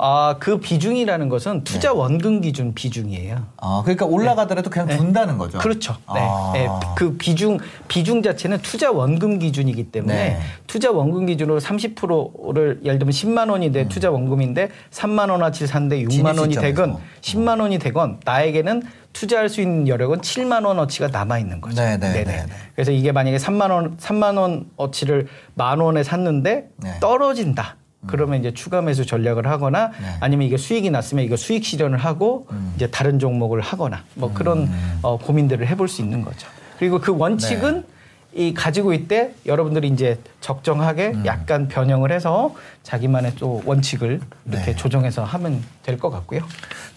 아, 0.00 0.36
그 0.38 0.58
비중이라는 0.60 1.28
것은 1.28 1.64
투자 1.64 1.92
원금 1.92 2.40
기준 2.40 2.72
비중이에요. 2.72 3.46
아, 3.56 3.82
그러니까 3.84 4.06
올라가더라도 4.06 4.70
그냥 4.70 4.86
둔다는 4.86 5.38
거죠. 5.38 5.58
그렇죠. 5.58 5.96
네. 6.14 6.20
아. 6.20 6.52
네. 6.54 6.68
그 6.96 7.16
비중 7.16 7.58
비중 7.88 8.22
자체는 8.22 8.58
투자 8.58 8.92
원금 8.92 9.40
기준이기 9.40 9.90
때문에 9.90 10.14
네. 10.14 10.40
투자 10.68 10.92
원금 10.92 11.26
기준으로 11.26 11.58
30%를 11.58 12.80
예를 12.84 13.00
들면 13.00 13.12
10만 13.12 13.50
원이 13.50 13.72
내 13.72 13.88
투자 13.88 14.10
원금인데 14.12 14.68
3만 14.92 15.30
원어치 15.30 15.66
샀는데 15.66 16.04
6만 16.04 16.38
원이 16.38 16.54
되건 16.54 16.98
시점에서. 17.20 17.48
10만 17.56 17.60
원이 17.60 17.78
되건 17.80 18.20
나에게는 18.24 18.84
투자할 19.12 19.48
수 19.48 19.60
있는 19.60 19.88
여력은 19.88 20.20
7만 20.20 20.64
원어치가 20.64 21.08
남아 21.08 21.40
있는 21.40 21.60
거죠. 21.60 21.82
네, 21.82 21.98
네. 21.98 22.12
네, 22.12 22.24
네. 22.24 22.46
그래서 22.76 22.92
이게 22.92 23.10
만약에 23.10 23.36
3만 23.38 23.72
원 23.72 23.96
3만 23.96 24.38
원어치를 24.78 25.26
만 25.54 25.80
원에 25.80 26.04
샀는데 26.04 26.68
네. 26.76 27.00
떨어진다. 27.00 27.77
그러면 28.06 28.38
이제 28.40 28.52
추가 28.54 28.80
매수 28.80 29.04
전략을 29.04 29.46
하거나 29.46 29.88
네. 30.00 30.16
아니면 30.20 30.46
이게 30.46 30.56
수익이 30.56 30.90
났으면 30.90 31.24
이거 31.24 31.36
수익 31.36 31.64
실현을 31.64 31.98
하고 31.98 32.46
음. 32.52 32.72
이제 32.76 32.88
다른 32.90 33.18
종목을 33.18 33.60
하거나 33.60 34.04
뭐 34.14 34.32
그런 34.32 34.70
어, 35.02 35.18
고민들을 35.18 35.66
해볼 35.66 35.88
수 35.88 36.00
있는 36.02 36.22
거죠. 36.22 36.46
그리고 36.78 37.00
그 37.00 37.16
원칙은 37.16 37.74
네. 37.82 37.98
이 38.34 38.54
가지고 38.54 38.92
있되 38.92 39.32
여러분들이 39.46 39.88
이제 39.88 40.20
적정하게 40.40 41.08
음. 41.08 41.26
약간 41.26 41.66
변형을 41.66 42.12
해서 42.12 42.54
자기만의 42.84 43.34
또 43.36 43.62
원칙을 43.64 44.20
이렇게 44.46 44.64
네. 44.66 44.76
조정해서 44.76 45.24
하면 45.24 45.62
될 45.82 45.98
것 45.98 46.10
같고요. 46.10 46.42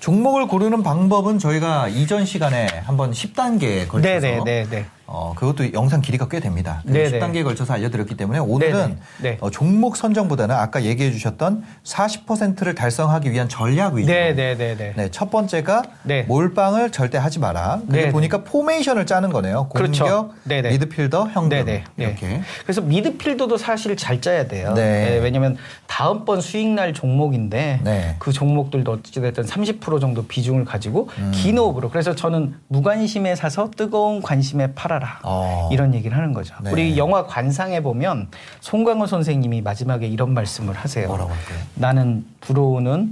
종목을 0.01 0.47
고르는 0.47 0.83
방법은 0.83 1.39
저희가 1.39 1.87
이전 1.87 2.25
시간에 2.25 2.67
한번 2.85 3.11
10단계에 3.11 3.87
걸쳐서 3.87 4.27
네네네네. 4.27 4.85
어, 5.13 5.33
그것도 5.35 5.73
영상 5.73 5.99
길이가 5.99 6.29
꽤 6.29 6.39
됩니다. 6.39 6.81
그 6.85 6.93
네네. 6.93 7.19
10단계에 7.19 7.43
걸쳐서 7.43 7.73
알려드렸기 7.73 8.15
때문에 8.15 8.39
오늘은. 8.39 8.97
네. 9.21 9.37
어, 9.41 9.49
종목 9.49 9.97
선정보다는 9.97 10.55
아까 10.55 10.83
얘기해 10.83 11.11
주셨던 11.11 11.63
40%를 11.83 12.75
달성하기 12.75 13.29
위한 13.29 13.49
전략 13.49 13.95
위주로 13.95 14.13
네네네네. 14.13 14.93
네, 14.95 15.11
첫 15.11 15.29
번째가 15.29 15.83
네. 16.03 16.23
몰빵을 16.23 16.91
절대 16.91 17.17
하지 17.17 17.39
마라. 17.39 17.81
네네. 17.87 18.11
보니까 18.13 18.45
포메이션을 18.45 19.05
짜는 19.05 19.33
거네요. 19.33 19.67
공격, 19.67 19.73
그렇죠. 19.73 20.33
미드필더, 20.45 21.27
네네. 21.49 21.63
네. 21.65 21.83
이렇게. 21.97 22.41
그래서 22.63 22.79
미드필더도 22.79 23.57
사실 23.57 23.97
잘 23.97 24.21
짜야 24.21 24.47
돼요. 24.47 24.73
네. 24.75 25.09
네, 25.09 25.17
왜냐면 25.17 25.57
다음번 25.87 26.39
수익 26.39 26.69
날 26.69 26.93
종목인데 26.93 27.81
네. 27.83 28.15
그 28.19 28.31
종목들도 28.31 28.91
어찌됐든 28.91 29.43
30% 29.43 29.99
정도 29.99 30.25
비중을 30.25 30.63
가지고 30.63 31.09
음. 31.17 31.31
긴 31.33 31.57
호흡으로 31.57 31.89
그래서 31.89 32.15
저는 32.15 32.55
무관심에 32.69 33.35
사서 33.35 33.71
뜨거운 33.75 34.21
관심에 34.21 34.73
팔아라. 34.73 35.00
어. 35.23 35.69
이런 35.71 35.93
얘기를 35.93 36.15
하는 36.15 36.33
거죠. 36.33 36.55
네. 36.63 36.71
우리 36.71 36.97
영화 36.97 37.25
관상에 37.25 37.81
보면 37.81 38.29
송강호 38.59 39.07
선생님이 39.07 39.61
마지막에 39.61 40.07
이런 40.07 40.33
말씀을 40.33 40.73
하세요. 40.75 41.29
나는 41.75 42.25
불어오는 42.41 43.11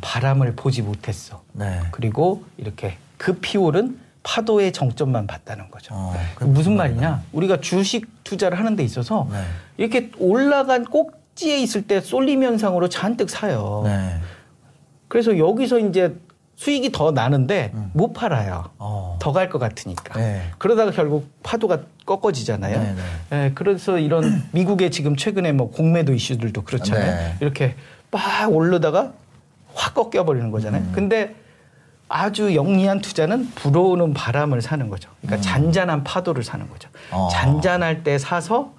바람을 0.00 0.54
보지 0.54 0.82
못했어. 0.82 1.42
네. 1.52 1.80
그리고 1.90 2.44
이렇게 2.56 2.96
급히 3.16 3.58
오른 3.58 3.98
파도의 4.22 4.72
정점만 4.72 5.26
봤다는 5.26 5.70
거죠. 5.70 5.94
어, 5.94 6.14
그 6.34 6.44
무슨 6.44 6.76
말이냐? 6.76 7.22
우리가 7.32 7.60
주식 7.60 8.06
투자를 8.24 8.58
하는 8.58 8.76
데 8.76 8.82
있어서 8.82 9.26
네. 9.30 9.42
이렇게 9.78 10.10
올라간 10.18 10.84
꼭지에 10.84 11.58
있을 11.58 11.86
때 11.86 12.00
쏠림 12.00 12.42
현상으로 12.42 12.88
잔뜩 12.88 13.30
사요. 13.30 13.82
네. 13.84 14.18
그래서 15.08 15.38
여기서 15.38 15.78
이제 15.80 16.14
수익이 16.60 16.92
더 16.92 17.10
나는데 17.10 17.72
못 17.94 18.12
팔아요. 18.12 18.64
음. 18.66 18.76
어. 18.78 19.18
더갈 19.18 19.48
것 19.48 19.58
같으니까. 19.58 20.18
네. 20.18 20.42
그러다가 20.58 20.90
결국 20.90 21.30
파도가 21.42 21.78
꺾어지잖아요. 22.04 22.78
네, 22.78 22.94
네. 22.94 23.44
예, 23.46 23.52
그래서 23.54 23.98
이런 23.98 24.42
미국의 24.52 24.90
지금 24.90 25.16
최근에 25.16 25.52
뭐 25.52 25.70
공매도 25.70 26.12
이슈들도 26.12 26.60
그렇잖아요. 26.60 27.06
네. 27.06 27.36
이렇게 27.40 27.76
막 28.10 28.22
오르다가 28.52 29.14
확 29.74 29.94
꺾여 29.94 30.26
버리는 30.26 30.50
거잖아요. 30.50 30.82
음. 30.82 30.92
근데 30.94 31.34
아주 32.10 32.54
영리한 32.54 33.00
투자는 33.00 33.52
불어오는 33.54 34.12
바람을 34.12 34.60
사는 34.60 34.86
거죠. 34.90 35.08
그러니까 35.22 35.40
잔잔한 35.40 36.04
파도를 36.04 36.42
사는 36.44 36.68
거죠. 36.68 36.90
음. 36.92 37.14
어. 37.14 37.28
잔잔할 37.28 38.04
때 38.04 38.18
사서 38.18 38.74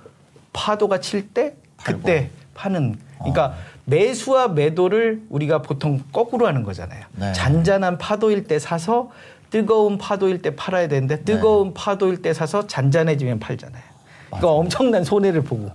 파도가 0.53 1.00
칠 1.00 1.33
때 1.33 1.55
그때 1.83 2.29
파는. 2.53 3.00
그러니까 3.17 3.55
매수와 3.91 4.48
매도를 4.48 5.21
우리가 5.29 5.62
보통 5.62 6.01
거꾸로 6.12 6.48
하는 6.48 6.63
거잖아요. 6.63 7.03
네. 7.15 7.33
잔잔한 7.33 7.98
파도일 7.98 8.45
때 8.45 8.57
사서 8.57 9.12
뜨거운 9.51 9.98
파도일 9.98 10.41
때 10.41 10.55
팔아야 10.55 10.88
되는데 10.88 11.24
뜨거운 11.24 11.67
네. 11.67 11.74
파도일 11.75 12.21
때 12.21 12.33
사서 12.33 12.65
잔잔해지면 12.67 13.39
팔잖아요. 13.39 13.83
그러니까 14.27 14.48
엄청난 14.50 15.03
손해를 15.03 15.43
보고. 15.43 15.69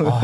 아, 0.00 0.20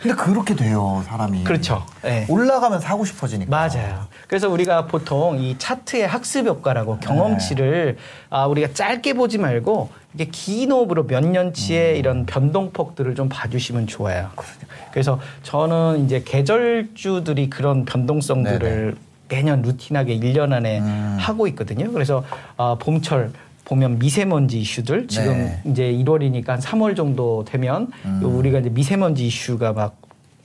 근데 0.00 0.14
그렇게 0.14 0.54
돼요, 0.54 1.02
사람이. 1.06 1.44
그렇죠. 1.44 1.84
네. 2.02 2.26
올라가면 2.28 2.80
사고 2.80 3.04
싶어지니까. 3.04 3.50
맞아요. 3.50 4.06
그래서 4.30 4.48
우리가 4.48 4.86
보통 4.86 5.40
이 5.40 5.58
차트의 5.58 6.06
학습 6.06 6.46
효과라고 6.46 7.00
경험치를 7.00 7.96
아, 8.30 8.46
우리가 8.46 8.72
짧게 8.74 9.14
보지 9.14 9.38
말고 9.38 9.90
이게 10.14 10.26
긴 10.26 10.70
호흡으로 10.70 11.08
몇 11.08 11.24
년치의 11.24 11.98
이런 11.98 12.26
변동폭들을 12.26 13.16
좀 13.16 13.28
봐주시면 13.28 13.88
좋아요. 13.88 14.30
그래서 14.92 15.18
저는 15.42 16.04
이제 16.04 16.22
계절주들이 16.24 17.50
그런 17.50 17.84
변동성들을 17.84 18.94
매년 19.28 19.62
루틴하게 19.62 20.20
1년 20.20 20.52
안에 20.52 20.78
음. 20.78 21.16
하고 21.18 21.48
있거든요. 21.48 21.90
그래서 21.90 22.22
아, 22.56 22.76
봄철 22.78 23.32
보면 23.64 23.98
미세먼지 23.98 24.60
이슈들 24.60 25.08
지금 25.08 25.32
네. 25.32 25.60
이제 25.64 25.82
1월이니까 25.90 26.46
한 26.46 26.60
3월 26.60 26.94
정도 26.94 27.44
되면 27.44 27.90
음. 28.04 28.20
요 28.22 28.28
우리가 28.28 28.60
이제 28.60 28.68
미세먼지 28.70 29.26
이슈가 29.26 29.72
막 29.72 29.96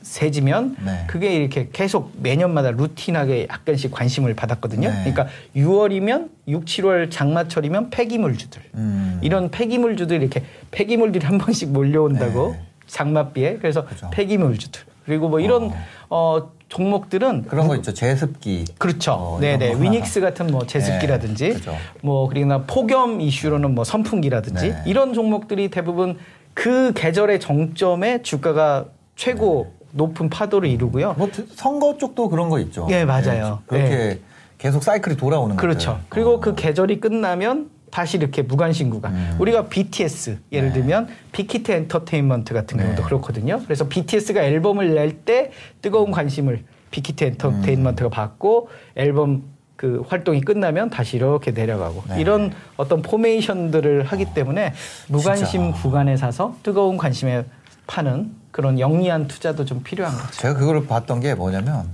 세지면 0.06 0.76
네. 0.86 1.04
그게 1.08 1.36
이렇게 1.36 1.70
계속 1.74 2.12
매년마다 2.22 2.70
루틴하게 2.72 3.48
약간씩 3.50 3.92
관심을 3.92 4.36
받았거든요. 4.36 4.88
네. 4.88 4.96
그러니까 5.00 5.28
6월이면 5.56 6.30
6, 6.48 6.66
7월 6.66 7.10
장마철이면 7.10 7.90
폐기물주들 7.90 8.62
음. 8.76 9.20
이런 9.24 9.50
폐기물주들 9.50 10.22
이렇게 10.22 10.44
폐기물들이 10.70 11.26
한 11.26 11.40
번씩 11.40 11.72
몰려온다고 11.72 12.52
네. 12.52 12.62
장맛비에 12.86 13.58
그래서 13.58 13.84
그죠. 13.84 14.12
폐기물주들 14.12 14.82
그리고 15.06 15.28
뭐 15.28 15.40
이런 15.40 15.72
어, 16.10 16.52
종목들은 16.70 17.46
그런 17.46 17.68
거 17.68 17.76
있죠. 17.78 17.92
제습기. 17.94 18.66
그렇죠. 18.78 19.14
어, 19.14 19.40
네네. 19.40 19.82
위닉스 19.82 20.22
같은 20.22 20.48
뭐 20.48 20.66
제습기라든지, 20.66 21.50
네, 21.50 21.54
그죠. 21.54 21.76
뭐 22.02 22.28
그리고 22.28 22.64
폭염 22.68 23.22
이슈로는 23.22 23.74
뭐 23.74 23.84
선풍기라든지 23.84 24.70
네. 24.70 24.84
이런 24.86 25.14
종목들이 25.14 25.70
대부분 25.70 26.18
그 26.54 26.94
계절의 26.96 27.40
정점에 27.40 28.22
주가가 28.22 28.86
최고 29.16 29.74
높은 29.96 30.30
파도를 30.30 30.70
이루고요. 30.70 31.16
뭐 31.18 31.30
선거 31.56 31.98
쪽도 31.98 32.30
그런 32.30 32.50
거 32.50 32.60
있죠. 32.60 32.88
예, 32.92 33.06
맞아요. 33.06 33.60
네, 33.72 33.78
그렇게 33.80 34.20
계속 34.58 34.84
사이클이 34.84 35.16
돌아오는 35.16 35.56
그렇죠. 35.56 35.92
것들. 35.92 36.04
그리고 36.10 36.34
어. 36.36 36.40
그 36.40 36.54
계절이 36.54 37.00
끝나면 37.00 37.70
다시 37.92 38.18
이렇게 38.18 38.42
무관심구가. 38.42 39.10
음. 39.10 39.36
우리가 39.40 39.68
BTS 39.70 40.40
예를 40.52 40.70
네. 40.70 40.74
들면 40.74 41.08
빅히트 41.32 41.72
엔터테인먼트 41.72 42.54
같은 42.54 42.78
경우도 42.78 43.02
네. 43.02 43.04
그렇거든요. 43.08 43.62
그래서 43.64 43.88
BTS가 43.88 44.44
앨범을 44.44 44.94
낼 44.96 45.24
때 45.24 45.52
뜨거운 45.82 46.12
관심을 46.12 46.64
빅히트 46.92 47.24
엔터테인먼트가 47.24 48.10
받고 48.10 48.68
앨범 48.96 49.44
그 49.78 50.04
활동이 50.08 50.42
끝나면 50.42 50.90
다시 50.90 51.18
이렇게 51.18 51.52
내려가고 51.52 52.04
네. 52.10 52.20
이런 52.22 52.52
어떤 52.76 53.02
포메이션들을 53.02 54.04
하기 54.04 54.34
때문에 54.34 54.74
무관심 55.08 55.64
진짜. 55.72 55.82
구간에 55.82 56.18
사서 56.18 56.56
뜨거운 56.64 56.98
관심에 56.98 57.46
파는 57.88 58.32
그런 58.56 58.80
영리한 58.80 59.28
투자도 59.28 59.66
좀 59.66 59.84
필요한 59.84 60.16
거죠. 60.16 60.32
제가 60.32 60.54
그거를 60.54 60.88
봤던 60.88 61.20
게 61.20 61.36
뭐냐면 61.36 61.90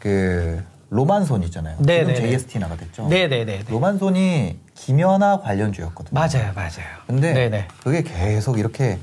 그 0.00 0.60
로만손 0.90 1.44
있잖아요. 1.44 1.76
네, 1.78 2.00
지금 2.00 2.12
네, 2.14 2.20
네. 2.20 2.30
JST 2.32 2.58
나가 2.58 2.76
됐죠. 2.76 3.06
네네네. 3.06 3.66
로만손이 3.70 4.58
김연아 4.74 5.42
관련주였거든요. 5.42 6.10
맞아요, 6.12 6.52
맞아요. 6.56 6.88
근데 7.06 7.32
네네. 7.32 7.68
그게 7.84 8.02
계속 8.02 8.58
이렇게 8.58 8.98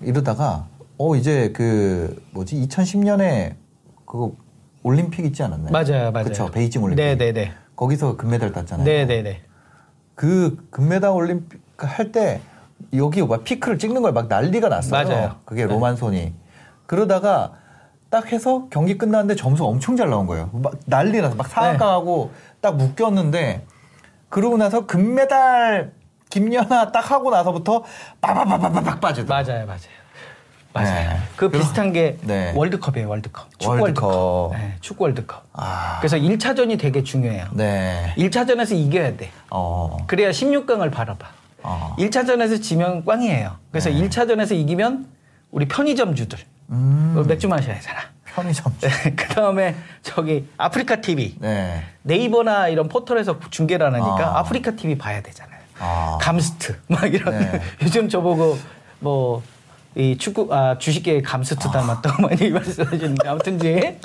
이러다가 0.00 0.66
어 0.98 1.14
이제 1.14 1.52
그 1.54 2.20
뭐지 2.32 2.56
2010년에 2.66 3.54
그거 4.04 4.32
올림픽 4.82 5.24
있지 5.24 5.44
않았나요? 5.44 5.70
맞아요, 5.70 6.10
맞아요. 6.10 6.24
그렇죠. 6.24 6.50
베이징 6.50 6.82
올림픽. 6.82 7.00
네네네. 7.04 7.52
거기서 7.76 8.16
금메달 8.16 8.50
땄잖아요. 8.50 8.84
네네네. 8.84 9.42
그 10.16 10.56
금메달 10.72 11.12
올림픽 11.12 11.60
할 11.76 12.10
때 12.10 12.40
여기 12.94 13.22
막 13.22 13.44
피크를 13.44 13.78
찍는 13.78 14.02
걸막 14.02 14.28
난리가 14.28 14.68
났어요. 14.68 15.08
맞아요. 15.08 15.36
그게 15.44 15.64
로만손이. 15.66 16.34
그러다가 16.86 17.52
딱 18.10 18.30
해서 18.30 18.66
경기 18.70 18.98
끝났는데 18.98 19.36
점수 19.36 19.64
엄청 19.64 19.96
잘 19.96 20.10
나온 20.10 20.26
거예요. 20.26 20.50
막 20.52 20.74
난리 20.86 21.20
나서 21.20 21.34
막 21.34 21.46
사각하고 21.46 22.30
네. 22.32 22.56
딱 22.60 22.76
묶였는데 22.76 23.64
그러고 24.28 24.56
나서 24.56 24.86
금메달 24.86 25.92
김연아 26.28 26.92
딱 26.92 27.10
하고 27.10 27.30
나서부터 27.30 27.84
빠바바바박 28.20 29.00
빠지더라고요. 29.00 29.54
맞아요, 29.54 29.66
맞아요. 29.66 30.02
맞아요. 30.74 31.08
네. 31.10 31.16
그 31.36 31.50
비슷한 31.50 31.92
게 31.92 32.16
네. 32.22 32.52
월드컵이에요, 32.56 33.08
월드컵. 33.08 33.46
축구 33.58 33.80
월드컵. 33.80 34.06
월드컵. 34.06 34.52
네, 34.52 34.76
축구 34.80 35.04
월드컵. 35.04 35.42
아. 35.52 35.98
그래서 36.00 36.16
1차전이 36.16 36.78
되게 36.78 37.02
중요해요. 37.02 37.46
네. 37.52 38.14
1차전에서 38.16 38.74
이겨야 38.74 39.16
돼. 39.16 39.30
어. 39.50 39.98
그래야 40.06 40.30
16강을 40.30 40.90
바라봐. 40.90 41.41
어. 41.62 41.94
1차전에서 41.98 42.62
지면 42.62 43.04
꽝이에요. 43.04 43.56
그래서 43.70 43.90
네. 43.90 43.96
1차전에서 44.08 44.52
이기면 44.52 45.06
우리 45.50 45.66
편의점주들 45.68 46.38
음. 46.70 47.24
맥주 47.28 47.48
마셔야 47.48 47.74
되잖아. 47.76 48.00
편의점. 48.24 48.74
그 49.16 49.28
다음에 49.28 49.74
저기 50.02 50.48
아프리카 50.56 51.00
TV 51.00 51.36
네. 51.38 51.82
네이버나 52.02 52.68
이런 52.68 52.88
포털에서 52.88 53.38
중계를 53.50 53.86
안 53.86 53.94
하니까 53.94 54.36
아. 54.36 54.38
아프리카 54.40 54.72
TV 54.72 54.96
봐야 54.96 55.20
되잖아요. 55.22 55.60
아. 55.78 56.18
감스트 56.20 56.78
막 56.88 57.12
이런 57.12 57.38
네. 57.38 57.60
요즘 57.82 58.08
저보고 58.08 58.58
뭐 59.00 59.42
이 59.94 60.16
축구 60.16 60.48
아 60.54 60.78
주식계 60.78 61.20
감스트 61.20 61.68
닮았다고 61.68 62.22
많이 62.22 62.48
말씀하시는데 62.50 63.28
아무튼 63.28 63.56
이제 63.56 63.98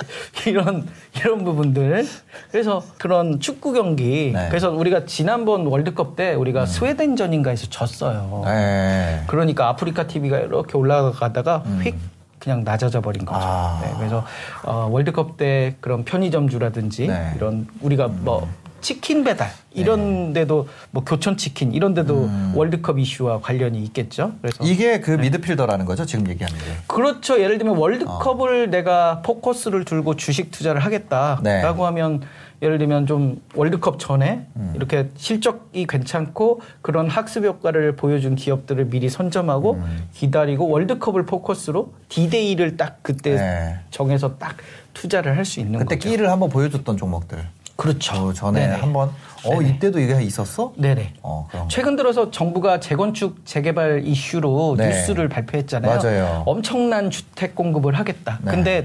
이런 0.46 0.86
이런 1.16 1.44
부분들 1.44 2.06
그래서 2.50 2.82
그런 2.98 3.40
축구 3.40 3.72
경기 3.72 4.32
네. 4.34 4.48
그래서 4.48 4.70
우리가 4.70 5.06
지난번 5.06 5.66
월드컵 5.66 6.16
때 6.16 6.34
우리가 6.34 6.66
스웨덴전인가에서 6.66 7.68
졌어요. 7.70 8.42
네. 8.44 9.22
그러니까 9.26 9.68
아프리카 9.68 10.06
TV가 10.06 10.38
이렇게 10.38 10.76
올라가다가 10.76 11.64
휙 11.82 11.96
그냥 12.38 12.64
낮아져 12.64 13.00
버린 13.00 13.24
거죠. 13.24 13.40
아. 13.42 13.80
네, 13.82 13.92
그래서 13.96 14.24
어, 14.64 14.88
월드컵 14.90 15.36
때 15.36 15.76
그런 15.80 16.04
편의점주라든지 16.04 17.08
네. 17.08 17.32
이런 17.36 17.66
우리가 17.80 18.08
뭐 18.08 18.48
치킨 18.80 19.24
배달 19.24 19.50
이런 19.72 20.32
데도 20.32 20.68
뭐 20.90 21.04
교촌 21.04 21.36
치킨 21.36 21.72
이런 21.72 21.94
데도 21.94 22.28
월드컵 22.54 22.98
이슈와 22.98 23.40
관련이 23.40 23.80
있겠죠. 23.84 24.32
그래서 24.40 24.62
이게 24.64 25.00
그 25.00 25.12
미드필더라는 25.12 25.84
거죠, 25.84 26.04
지금 26.04 26.28
얘기하는 26.28 26.56
게. 26.58 26.64
그렇죠. 26.86 27.40
예를 27.40 27.58
들면 27.58 27.76
어. 27.76 27.80
월드컵을 27.80 28.70
내가 28.70 29.22
포커스를 29.22 29.84
두고 29.84 30.16
주식 30.16 30.50
투자를 30.50 30.84
하겠다라고 30.84 31.42
네. 31.42 31.62
하면 31.62 32.22
예를 32.60 32.78
들면 32.78 33.06
좀 33.06 33.40
월드컵 33.54 34.00
전에 34.00 34.46
음. 34.56 34.72
이렇게 34.74 35.10
실적이 35.16 35.86
괜찮고 35.86 36.60
그런 36.82 37.08
학습 37.08 37.44
효과를 37.44 37.94
보여준 37.94 38.34
기업들을 38.34 38.86
미리 38.86 39.08
선점하고 39.08 39.74
음. 39.74 40.08
기다리고 40.12 40.68
월드컵을 40.68 41.24
포커스로 41.24 41.92
디데이를 42.08 42.76
딱 42.76 42.98
그때 43.02 43.36
네. 43.36 43.78
정해서 43.92 44.38
딱 44.38 44.56
투자를 44.92 45.36
할 45.36 45.44
수 45.44 45.60
있는 45.60 45.78
그때 45.78 45.94
거죠. 45.96 46.08
끼를 46.10 46.30
한번 46.30 46.50
보여줬던 46.50 46.96
종목들. 46.96 47.38
그렇죠. 47.78 48.26
그 48.26 48.34
전에 48.34 48.66
네네. 48.66 48.80
한번 48.80 49.10
어 49.44 49.50
네네. 49.60 49.68
이때도 49.68 50.00
이게 50.00 50.20
있었어? 50.20 50.72
네네. 50.76 51.14
어. 51.22 51.48
최근 51.70 51.94
들어서 51.94 52.32
정부가 52.32 52.80
재건축 52.80 53.46
재개발 53.46 54.02
이슈로 54.04 54.74
네. 54.76 54.88
뉴스를 54.88 55.28
발표했잖아요. 55.28 55.96
맞아요. 55.96 56.42
엄청난 56.44 57.08
주택 57.08 57.54
공급을 57.54 57.94
하겠다. 57.94 58.40
네. 58.42 58.50
근데 58.50 58.84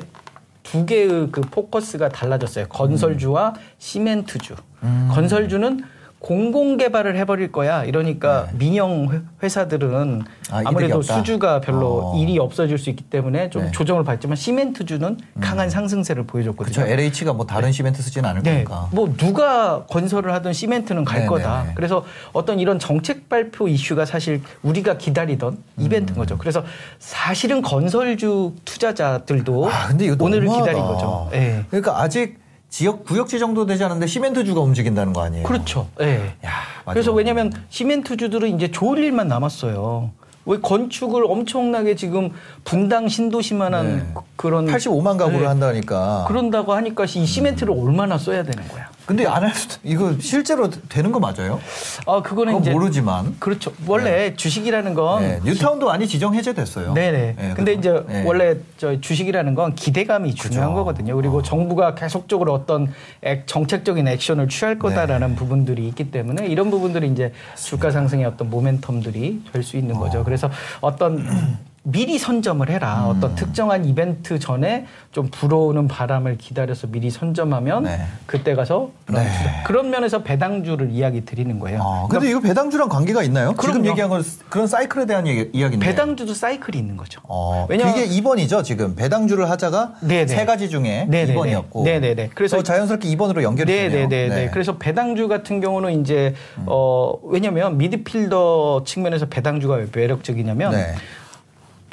두 0.62 0.86
개의 0.86 1.30
그 1.32 1.42
포커스가 1.42 2.10
달라졌어요. 2.10 2.68
건설주와 2.68 3.56
시멘트주. 3.80 4.56
음. 4.84 5.10
건설주는 5.12 5.84
공공 6.24 6.78
개발을 6.78 7.18
해버릴 7.18 7.52
거야. 7.52 7.84
이러니까 7.84 8.48
민영 8.58 9.10
회- 9.12 9.20
회사들은 9.44 10.20
네. 10.20 10.26
아, 10.52 10.62
없다. 10.96 11.18
수주가 11.18 11.60
별로 11.60 12.14
어. 12.14 12.18
일이 12.18 12.40
없어질 12.40 12.78
수 12.78 12.90
있기 12.90 13.04
때문에 13.04 13.50
좀 13.50 13.64
네. 13.64 13.68
음. 13.68 13.72
조정을 13.74 14.06
받지만 14.06 14.38
시멘트주는 14.38 15.18
강한 15.42 15.70
상승세를 15.70 16.26
보여줬거든요. 16.26 16.74
그렇죠. 16.76 16.90
LH가 16.90 17.34
뭐 17.34 17.46
다른 17.46 17.74
시멘트 17.74 18.02
쓰지는 18.02 18.30
않을 18.30 18.42
네, 18.44 18.64
거니까. 18.64 18.88
뭐 18.94 19.14
누가 19.18 19.84
건설을 19.88 20.34
하든 20.36 20.54
시멘트는 20.54 21.04
갈 21.04 21.22
네, 21.24 21.26
거다. 21.28 21.64
네, 21.64 21.68
네. 21.68 21.74
그래서 21.76 22.06
어떤 22.32 22.58
이런 22.58 22.80
정책 22.80 23.28
발표 23.28 23.68
이슈가 23.68 24.06
사실 24.06 24.42
우리가 24.62 24.98
기다리던 24.98 25.58
이벤트인 25.78 26.18
거죠. 26.18 26.38
그래서 26.38 26.64
사실은 27.00 27.62
건설주 27.62 28.54
투자자들도 28.64 29.70
아 29.70 29.90
오늘을. 30.22 30.48
기다린 30.48 30.82
거죠. 30.84 31.30
예. 31.34 31.66
그러니까 31.70 32.02
아직 32.02 32.42
지역 32.74 33.06
구역지 33.06 33.38
정도 33.38 33.68
되지 33.68 33.84
않은데 33.84 34.08
시멘트주가 34.08 34.60
움직인다는 34.60 35.14
거 35.14 35.22
아니에요? 35.22 35.46
그렇죠. 35.46 35.88
예. 36.02 36.34
야, 36.44 36.50
맞아. 36.86 36.94
그래서 36.94 37.12
왜냐하면 37.14 37.54
시멘트주들은 37.70 38.56
이제 38.56 38.72
좋을 38.72 38.98
일만 38.98 39.28
남았어요. 39.28 40.10
왜 40.48 40.58
건축을 40.58 41.24
엄청나게 41.24 41.96
지금 41.96 42.32
분당 42.64 43.08
신도시만한 43.08 43.98
네. 43.98 44.04
그- 44.16 44.22
그런 44.36 44.66
85만 44.66 45.20
가구를 45.20 45.42
네. 45.42 45.46
한다니까. 45.46 46.26
그런다고 46.28 46.74
하니까 46.74 47.04
이 47.06 47.08
시멘트를 47.28 47.76
얼마나 47.78 48.18
써야 48.18 48.42
되는 48.42 48.68
거야. 48.68 48.83
근데 49.06 49.26
안 49.28 49.44
할 49.44 49.54
수도 49.54 49.76
이거 49.84 50.14
실제로 50.20 50.70
되는 50.70 51.12
거 51.12 51.20
맞아요? 51.20 51.60
어 52.06 52.22
그거는 52.24 52.62
이제 52.62 52.72
모르지만 52.72 53.36
그렇죠. 53.40 53.74
원래 53.86 54.34
주식이라는 54.36 54.94
건 54.94 55.22
네, 55.22 55.40
뉴타운도 55.44 55.88
많이 55.88 56.08
지정 56.08 56.34
해제됐어요. 56.34 56.94
네네. 56.94 57.18
네, 57.38 57.54
근데 57.56 57.76
그래서. 57.76 57.80
이제 57.80 58.04
네. 58.08 58.24
원래 58.26 58.56
저 58.78 59.00
주식이라는 59.02 59.56
건 59.56 59.76
기대감이 59.76 60.34
중요한 60.36 60.70
그죠. 60.70 60.76
거거든요. 60.76 61.16
그리고 61.18 61.42
정부가 61.42 61.96
계속적으로 61.96 62.54
어떤 62.54 62.94
액- 63.22 63.46
정책적인 63.46 64.08
액션을 64.08 64.48
취할 64.48 64.80
거다라는 64.80 65.30
네. 65.32 65.36
부분들이 65.36 65.86
있기 65.90 66.10
때문에 66.10 66.48
이런 66.48 66.72
부분들이 66.72 67.10
이제 67.10 67.34
주가 67.58 67.92
상승의 67.92 68.26
어떤 68.26 68.50
모멘텀들이 68.50 69.52
될 69.52 69.64
수 69.64 69.76
있는 69.78 69.96
거죠. 69.96 70.24
그래서 70.24 70.50
어떤 70.82 71.58
미리 71.86 72.18
선점을 72.18 72.70
해라. 72.70 73.04
음. 73.06 73.10
어떤 73.18 73.36
특정한 73.36 73.84
이벤트 73.84 74.40
전에 74.40 74.86
좀 75.12 75.28
불어오는 75.30 75.90
바람을 75.90 76.38
기다려서 76.38 76.88
미리 76.88 77.10
선점하면 77.10 77.84
네. 77.84 78.00
그때 78.26 78.56
가서 78.56 78.92
그런, 79.06 79.22
네. 79.24 79.30
그런 79.66 79.90
면에서 79.90 80.24
배당주를 80.24 80.92
이야기 80.92 81.26
드리는 81.26 81.60
거예요. 81.60 81.82
아, 81.84 82.08
근데 82.10 82.30
이거 82.30 82.40
배당주랑 82.40 82.88
관계가 82.88 83.22
있나요? 83.24 83.50
지금 83.60 83.74
그럼요. 83.82 83.90
얘기한 83.90 84.10
건 84.10 84.24
그런 84.48 84.66
사이클에 84.68 85.06
대한 85.06 85.28
이야기인데. 85.28 85.86
배당주도 85.86 86.34
사이클이 86.34 86.78
있는 86.78 86.96
거죠. 86.96 87.20
어, 87.26 87.68
왜냐면- 87.70 87.94
그게 87.94 88.08
2번이죠, 88.08 88.64
지금. 88.64 88.96
배당주를 88.96 89.50
하자가 89.50 89.96
네네. 90.02 90.28
세 90.28 90.46
가지 90.46 90.70
중에 90.70 91.06
네네네. 91.10 91.36
2번이었고. 91.36 91.84
네네네. 91.84 92.30
그래서 92.34 92.64
자연스럽게 92.64 93.10
2번으로 93.10 93.44
연결이 93.44 93.70
되네요. 93.72 94.08
네네네. 94.08 94.50
그래서 94.52 94.78
배당주 94.78 95.28
같은 95.28 95.60
경우는 95.60 96.00
이제 96.00 96.34
어 96.66 97.14
왜냐면 97.24 97.78
미드필더 97.78 98.84
측면에서 98.86 99.26
배당주가 99.26 99.76
왜 99.76 99.88
매력적이냐면 99.94 100.72
네. 100.72 100.94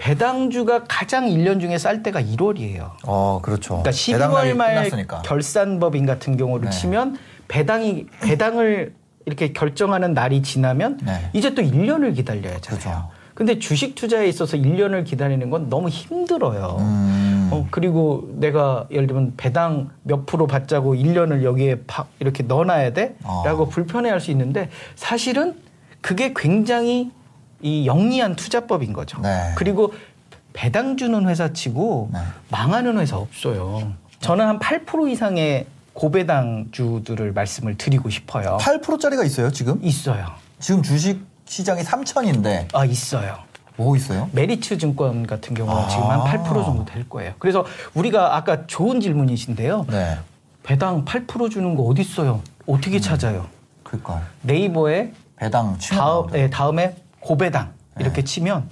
배당주가 0.01 0.85
가장 0.89 1.27
1년 1.27 1.61
중에 1.61 1.77
쌀 1.77 2.03
때가 2.03 2.23
1월이에요. 2.23 2.93
어, 3.07 3.39
그렇죠. 3.43 3.83
그러니까 3.83 3.91
배당날이 3.91 4.53
12월 4.53 4.57
말 4.57 4.75
끝났으니까. 4.77 5.23
결산법인 5.23 6.07
같은 6.07 6.39
경우를 6.39 6.71
네. 6.71 6.77
치면 6.77 7.19
배당이 7.49 8.07
배당을 8.23 8.95
이렇게 9.27 9.53
결정하는 9.53 10.15
날이 10.15 10.43
지나면 10.43 11.01
네. 11.05 11.29
이제 11.35 11.55
또 11.55 11.61
1년을 11.61 12.17
기다려야 12.17 12.59
잖아요. 12.61 12.81
그렇죠. 12.81 13.11
근데 13.35 13.59
주식 13.59 13.95
투자에 13.95 14.27
있어서 14.29 14.57
1년을 14.57 15.05
기다리는 15.05 15.51
건 15.51 15.69
너무 15.69 15.91
힘들어요. 15.91 16.77
음. 16.81 17.49
어, 17.53 17.67
그리고 17.71 18.27
내가 18.37 18.87
예를 18.91 19.07
들면 19.07 19.35
배당 19.37 19.91
몇 20.03 20.25
프로 20.25 20.47
받자고 20.47 20.95
1년을 20.95 21.43
여기에 21.43 21.81
팍 21.87 22.09
이렇게 22.21 22.43
넣어놔야 22.43 22.95
돼? 22.95 23.17
어. 23.23 23.43
라고 23.45 23.69
불편해 23.69 24.09
할 24.09 24.21
수 24.21 24.31
있는데 24.31 24.71
사실은 24.95 25.57
그게 26.01 26.33
굉장히 26.35 27.11
이 27.63 27.87
영리한 27.87 28.37
투자법인 28.37 28.93
거죠. 28.93 29.21
네. 29.21 29.53
그리고 29.57 29.93
배당 30.53 30.97
주는 30.97 31.29
회사 31.29 31.53
치고 31.53 32.11
네. 32.13 32.19
망하는 32.51 32.99
회사 32.99 33.17
없어요. 33.17 33.93
저는 34.21 34.47
한 34.47 34.59
8% 34.59 35.11
이상의 35.11 35.67
고배당주들을 35.93 37.33
말씀을 37.33 37.77
드리고 37.77 38.11
싶어요. 38.11 38.59
8%짜리가 38.61 39.25
있어요, 39.25 39.51
지금? 39.51 39.79
있어요. 39.83 40.27
지금 40.59 40.83
주식 40.83 41.25
시장이 41.47 41.83
3천인데 41.83 42.69
아, 42.75 42.85
있어요. 42.85 43.39
뭐 43.77 43.97
있어요? 43.97 44.29
메리츠 44.33 44.79
증권 44.79 45.27
같은 45.27 45.55
경우는 45.55 45.83
아. 45.83 45.89
지금 45.89 46.05
한 46.11 46.21
8% 46.21 46.65
정도 46.65 46.85
될 46.85 47.09
거예요. 47.09 47.33
그래서 47.39 47.65
우리가 47.95 48.37
아까 48.37 48.67
좋은 48.67 49.01
질문이신데요. 49.01 49.87
네. 49.89 50.19
배당 50.63 51.05
8% 51.05 51.51
주는 51.51 51.75
거 51.75 51.85
어디 51.85 52.03
있어요? 52.03 52.43
어떻게 52.67 52.97
음. 52.97 53.01
찾아요? 53.01 53.47
그니까. 53.83 54.23
네이버에 54.43 55.13
배당 55.37 55.79
다음. 55.79 56.27
네, 56.31 56.51
다음에 56.51 56.95
고배당 57.21 57.73
이렇게 57.99 58.23
치면 58.25 58.69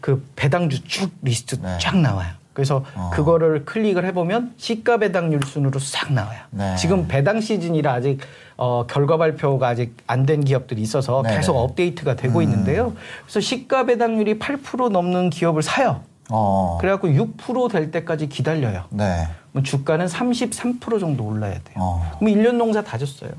그 0.00 0.24
배당주 0.36 0.84
쭉 0.84 1.10
리스트 1.22 1.60
네. 1.60 1.78
쫙 1.80 1.96
나와요. 1.98 2.30
그래서 2.52 2.84
어. 2.94 3.10
그거를 3.12 3.64
클릭을 3.64 4.04
해보면 4.06 4.54
시가 4.58 4.98
배당률 4.98 5.42
순으로 5.44 5.80
싹 5.80 6.12
나와요. 6.12 6.38
네. 6.50 6.76
지금 6.76 7.08
배당 7.08 7.40
시즌이라 7.40 7.92
아직 7.92 8.20
어, 8.56 8.86
결과 8.86 9.16
발표가 9.16 9.68
아직 9.68 9.96
안 10.06 10.24
된 10.26 10.44
기업들이 10.44 10.80
있어서 10.82 11.22
네, 11.22 11.34
계속 11.36 11.54
네. 11.54 11.58
업데이트가 11.58 12.14
되고 12.14 12.38
음. 12.38 12.42
있는데요. 12.44 12.92
그래서 13.24 13.40
시가 13.40 13.86
배당률이 13.86 14.38
8% 14.38 14.90
넘는 14.90 15.30
기업을 15.30 15.62
사요. 15.62 16.02
어. 16.30 16.78
그래갖고 16.80 17.08
6%될 17.08 17.90
때까지 17.90 18.28
기다려요. 18.28 18.84
네. 18.90 19.26
주가는 19.62 20.06
33% 20.06 21.00
정도 21.00 21.24
올라야 21.26 21.54
돼요. 21.54 21.74
어. 21.76 22.12
그럼 22.18 22.32
1년 22.34 22.54
농사 22.54 22.82
다 22.82 22.96
줬어요. 22.98 23.30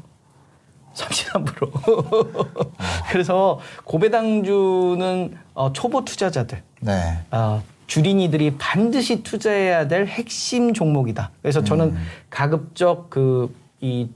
33%. 0.96 2.68
그래서 3.12 3.60
고배당주는 3.84 5.38
어, 5.54 5.74
초보 5.74 6.04
투자자들, 6.04 6.64
네. 6.82 7.20
어, 7.32 7.62
주린이들이 7.88 8.56
반드시 8.58 9.22
투자해야 9.22 9.88
될 9.88 10.08
핵심 10.08 10.74
종목이다. 10.74 11.32
그래서 11.42 11.64
저는 11.64 11.88
음. 11.92 12.08
가급적 12.30 13.10
그 13.10 13.66
이 13.86 14.08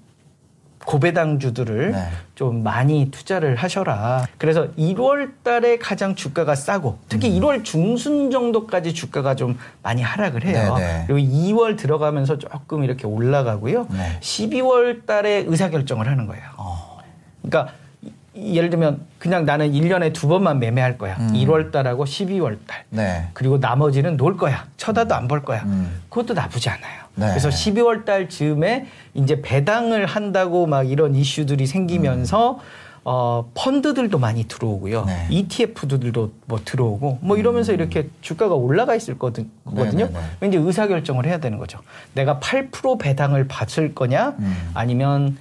고배당주들을 0.89 1.91
네. 1.91 2.07
좀 2.33 2.63
많이 2.63 3.09
투자를 3.11 3.55
하셔라. 3.55 4.25
그래서 4.39 4.67
1월 4.77 5.31
달에 5.43 5.77
가장 5.77 6.15
주가가 6.15 6.55
싸고 6.55 6.97
특히 7.07 7.29
음. 7.29 7.39
1월 7.41 7.63
중순 7.63 8.31
정도까지 8.31 8.93
주가가 8.95 9.35
좀 9.35 9.57
많이 9.83 10.01
하락을 10.01 10.43
해요. 10.45 10.75
네, 10.77 10.83
네. 10.85 11.03
그리고 11.07 11.19
2월 11.31 11.77
들어가면서 11.77 12.39
조금 12.39 12.83
이렇게 12.83 13.05
올라가고요. 13.05 13.87
네. 13.91 14.17
12월 14.19 15.05
달에 15.05 15.43
의사결정을 15.47 16.07
하는 16.07 16.25
거예요. 16.25 16.43
어. 16.57 16.97
그러니까 17.43 17.73
이- 18.33 18.55
예를 18.55 18.69
들면 18.71 19.01
그냥 19.19 19.45
나는 19.45 19.71
1년에 19.71 20.11
두 20.13 20.27
번만 20.27 20.57
매매할 20.59 20.97
거야. 20.97 21.17
음. 21.19 21.33
1월 21.33 21.71
달하고 21.71 22.05
12월 22.05 22.57
달. 22.65 22.83
네. 22.89 23.27
그리고 23.33 23.57
나머지는 23.59 24.17
놀 24.17 24.37
거야. 24.37 24.65
쳐다도 24.77 25.13
안 25.13 25.27
볼 25.27 25.43
거야. 25.43 25.61
음. 25.65 26.01
그것도 26.09 26.33
나쁘지 26.33 26.69
않아요. 26.69 27.08
네. 27.19 27.27
그래서 27.29 27.49
12월 27.49 28.05
달 28.05 28.29
즈음에 28.29 28.87
이제 29.13 29.41
배당을 29.41 30.05
한다고 30.05 30.65
막 30.67 30.89
이런 30.89 31.15
이슈들이 31.15 31.67
생기면서 31.67 32.59
어, 33.05 33.49
펀드들도 33.55 34.19
많이 34.19 34.43
들어오고요. 34.43 35.01
음. 35.01 35.05
네. 35.07 35.27
ETF들도 35.29 36.31
뭐 36.45 36.59
들어오고 36.63 37.19
뭐 37.21 37.37
이러면서 37.37 37.71
이렇게 37.73 38.09
주가가 38.21 38.55
올라가 38.55 38.93
있을 38.95 39.17
거든- 39.17 39.47
거거든요. 39.65 40.07
네, 40.07 40.11
네, 40.13 40.19
네. 40.19 40.25
왠지 40.41 40.57
의사결정을 40.57 41.25
해야 41.25 41.39
되는 41.39 41.57
거죠. 41.57 41.79
내가 42.13 42.39
8% 42.39 42.99
배당을 42.99 43.47
받을 43.47 43.95
거냐 43.95 44.35
음. 44.39 44.71
아니면 44.73 45.37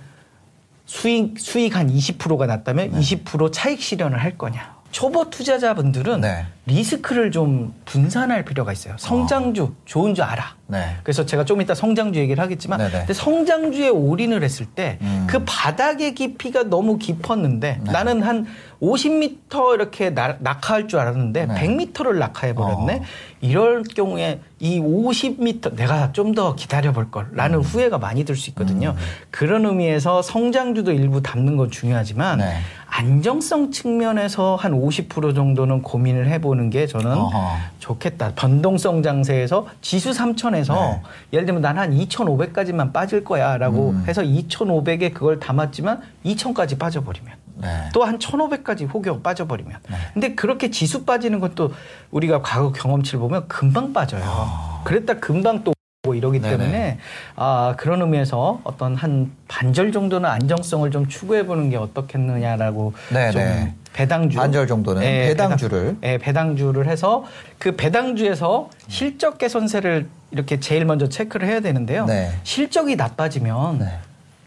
수익 0.87 1.39
수익 1.39 1.77
한 1.77 1.91
20%가 1.93 2.47
났다면 2.47 2.93
네. 2.93 2.99
20% 3.01 3.53
차익 3.53 3.83
실현을 3.83 4.19
할 4.19 4.39
거냐. 4.39 4.77
초보 4.91 5.29
투자자분들은 5.29 6.23
네. 6.23 6.47
리스크를 6.69 7.31
좀 7.33 7.75
분산할 7.85 8.45
필요가 8.45 8.73
있어요. 8.73 8.95
성장주 8.99 9.73
좋은 9.87 10.15
줄 10.15 10.25
알아. 10.25 10.57
네. 10.67 10.97
그래서 11.03 11.25
제가 11.25 11.45
좀 11.47 11.61
이따 11.63 11.75
성장주 11.75 12.19
얘기를 12.21 12.43
하겠지만 12.45 12.79
네네. 12.79 12.91
근데 12.91 13.13
성장주에 13.15 13.89
올인을 13.89 14.43
했을 14.45 14.67
때그 14.67 15.03
음. 15.03 15.27
바닥의 15.47 16.15
깊이가 16.15 16.65
너무 16.65 16.99
깊었는데 16.99 17.81
네. 17.83 17.91
나는 17.93 18.23
한 18.23 18.47
50m 18.83 19.75
이렇게 19.75 20.11
나- 20.11 20.37
낙하할 20.41 20.87
줄 20.89 20.99
알았는데 21.01 21.47
네. 21.47 21.55
100m를 21.55 22.19
낙하해 22.19 22.55
버렸네. 22.55 22.95
어. 22.97 23.03
이럴 23.41 23.83
경우에 23.83 24.41
이 24.61 24.79
50m 24.79 25.75
내가 25.77 26.13
좀 26.13 26.35
더 26.35 26.55
기다려 26.55 26.93
볼 26.93 27.11
걸. 27.11 27.27
라는 27.33 27.61
후회가 27.61 27.97
많이 27.99 28.25
들 28.25 28.37
수 28.37 28.51
있거든요. 28.51 28.91
음. 28.91 29.03
그런 29.31 29.65
의미에서 29.65 30.21
성장주도 30.23 30.93
일부 30.93 31.23
담는 31.23 31.57
건 31.57 31.71
중요하지만 31.71 32.39
네. 32.41 32.53
안정성 32.91 33.71
측면에서 33.71 34.57
한 34.57 34.73
50% 34.73 35.35
정도는 35.35 35.83
고민을 35.83 36.29
해보는 36.29 36.58
게 36.71 36.87
저는 36.87 37.13
어허. 37.13 37.57
좋겠다. 37.79 38.33
변동성 38.35 39.03
장세에서 39.03 39.67
지수 39.81 40.11
3천에서 40.11 40.75
네. 40.75 41.03
예를 41.33 41.47
들면 41.47 41.63
난 41.63 41.79
한 41.79 41.93
2,500까지만 41.97 42.93
빠질 42.93 43.23
거야라고 43.25 43.91
음. 43.91 44.05
해서 44.09 44.23
2,500에 44.23 45.15
그걸 45.15 45.39
담았지만 45.39 46.01
2,000까지 46.25 46.79
빠져버리면 46.79 47.33
네. 47.61 47.89
또한 47.95 48.19
1,500까지 48.19 48.93
혹여 48.93 49.21
빠져버리면. 49.21 49.79
네. 49.89 49.97
근데 50.13 50.35
그렇게 50.35 50.71
지수 50.71 51.05
빠지는 51.05 51.41
것도 51.41 51.73
우리가 52.11 52.43
과거 52.43 52.73
경험치를 52.73 53.21
보면 53.21 53.47
금방 53.49 53.93
빠져요. 53.93 54.23
그랬다 54.85 55.15
금방 55.15 55.63
또 55.65 55.73
오고 56.09 56.15
이러기 56.15 56.39
아. 56.39 56.43
네네. 56.43 56.57
때문에 56.57 56.99
아 57.37 57.75
그런 57.77 58.01
의미에서 58.01 58.61
어떤 58.65 58.97
한 58.97 59.31
반절 59.47 59.93
정도는 59.93 60.29
안정성을 60.29 60.91
좀 60.91 61.09
추구해 61.09 61.47
보는 61.47 61.71
게 61.71 61.77
어떻겠느냐라고 61.77 62.95
네네. 63.13 63.31
좀 63.31 63.75
배당주 63.93 64.37
반절 64.39 64.67
정도는 64.67 65.01
배당주를. 65.03 65.97
배당, 66.01 66.13
예, 66.13 66.19
배당주를 66.19 66.89
해서 66.89 67.25
그 67.59 67.77
배당주에서 67.77 68.71
실적 68.89 69.39
개선세를 69.39 70.09
이렇게 70.31 70.61
제일 70.61 70.85
먼저 70.85 71.09
체크를 71.09 71.49
해야 71.49 71.61
되는데요. 71.61 72.07
네. 72.07 72.31
실적이 72.43 72.97
나빠지면 72.97 73.79
네. 73.79 73.99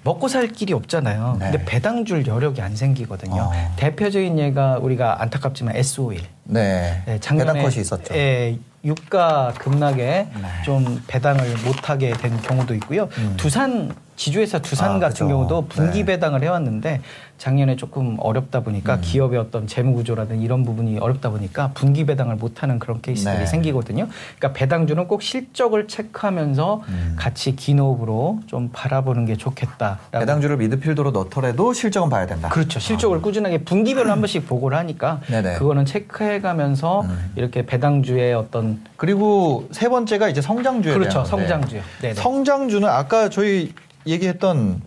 먹고 0.03 0.27
살 0.27 0.47
길이 0.47 0.73
없잖아요. 0.73 1.37
네. 1.39 1.51
근데 1.51 1.65
배당 1.65 2.05
줄 2.05 2.25
여력이 2.25 2.61
안 2.61 2.75
생기거든요. 2.75 3.41
어. 3.41 3.73
대표적인 3.75 4.39
예가 4.39 4.79
우리가 4.79 5.21
안타깝지만 5.21 5.75
S5일. 5.75 6.21
네. 6.45 7.03
예, 7.07 7.19
작년에 7.19 7.53
배당 7.53 7.63
컷이 7.69 7.81
있었죠. 7.81 8.15
예, 8.15 8.57
유가 8.83 9.53
급락에 9.57 10.01
네. 10.01 10.27
좀 10.65 11.03
배당을 11.07 11.43
못하게 11.65 12.13
된 12.13 12.41
경우도 12.41 12.73
있고요. 12.75 13.09
음. 13.17 13.35
두산 13.37 13.93
지주회사 14.21 14.59
두산 14.59 14.91
아, 14.91 14.99
같은 14.99 15.25
그죠. 15.25 15.27
경우도 15.29 15.65
분기 15.67 15.99
네. 15.99 16.05
배당을 16.05 16.43
해왔는데 16.43 17.01
작년에 17.39 17.75
조금 17.75 18.17
어렵다 18.19 18.59
보니까 18.59 18.97
음. 18.97 19.01
기업의 19.01 19.39
어떤 19.39 19.65
재무 19.65 19.95
구조라든 19.95 20.41
이런 20.41 20.63
부분이 20.63 20.99
어렵다 20.99 21.31
보니까 21.31 21.71
분기 21.73 22.05
배당을 22.05 22.35
못하는 22.35 22.77
그런 22.77 23.01
케이스들이 23.01 23.39
네. 23.39 23.45
생기거든요. 23.47 24.07
그러니까 24.37 24.53
배당주는 24.53 25.07
꼭 25.07 25.23
실적을 25.23 25.87
체크하면서 25.87 26.83
음. 26.87 27.15
같이 27.17 27.55
기노브로 27.55 28.41
좀 28.45 28.69
바라보는 28.71 29.25
게 29.25 29.37
좋겠다. 29.37 29.97
배당주를 30.11 30.57
미드필더로 30.57 31.09
넣더라도 31.09 31.73
실적은 31.73 32.11
봐야 32.11 32.27
된다. 32.27 32.49
그렇죠. 32.49 32.79
실적을 32.79 33.23
꾸준하게 33.23 33.63
분기별로 33.63 34.11
한 34.11 34.19
번씩 34.21 34.47
보고를 34.47 34.77
하니까 34.77 35.13
아. 35.13 35.31
네네. 35.31 35.55
그거는 35.55 35.85
체크해가면서 35.85 37.01
음. 37.01 37.31
이렇게 37.35 37.65
배당주의 37.65 38.35
어떤 38.35 38.81
그리고 38.97 39.67
세 39.71 39.89
번째가 39.89 40.29
이제 40.29 40.41
성장주에 40.41 40.93
그렇죠. 40.93 41.23
대한 41.23 41.31
건데 41.31 41.47
성장주요. 41.47 41.81
네네. 42.01 42.13
성장주는 42.13 42.87
아까 42.87 43.29
저희 43.29 43.73
얘기했던 44.07 44.81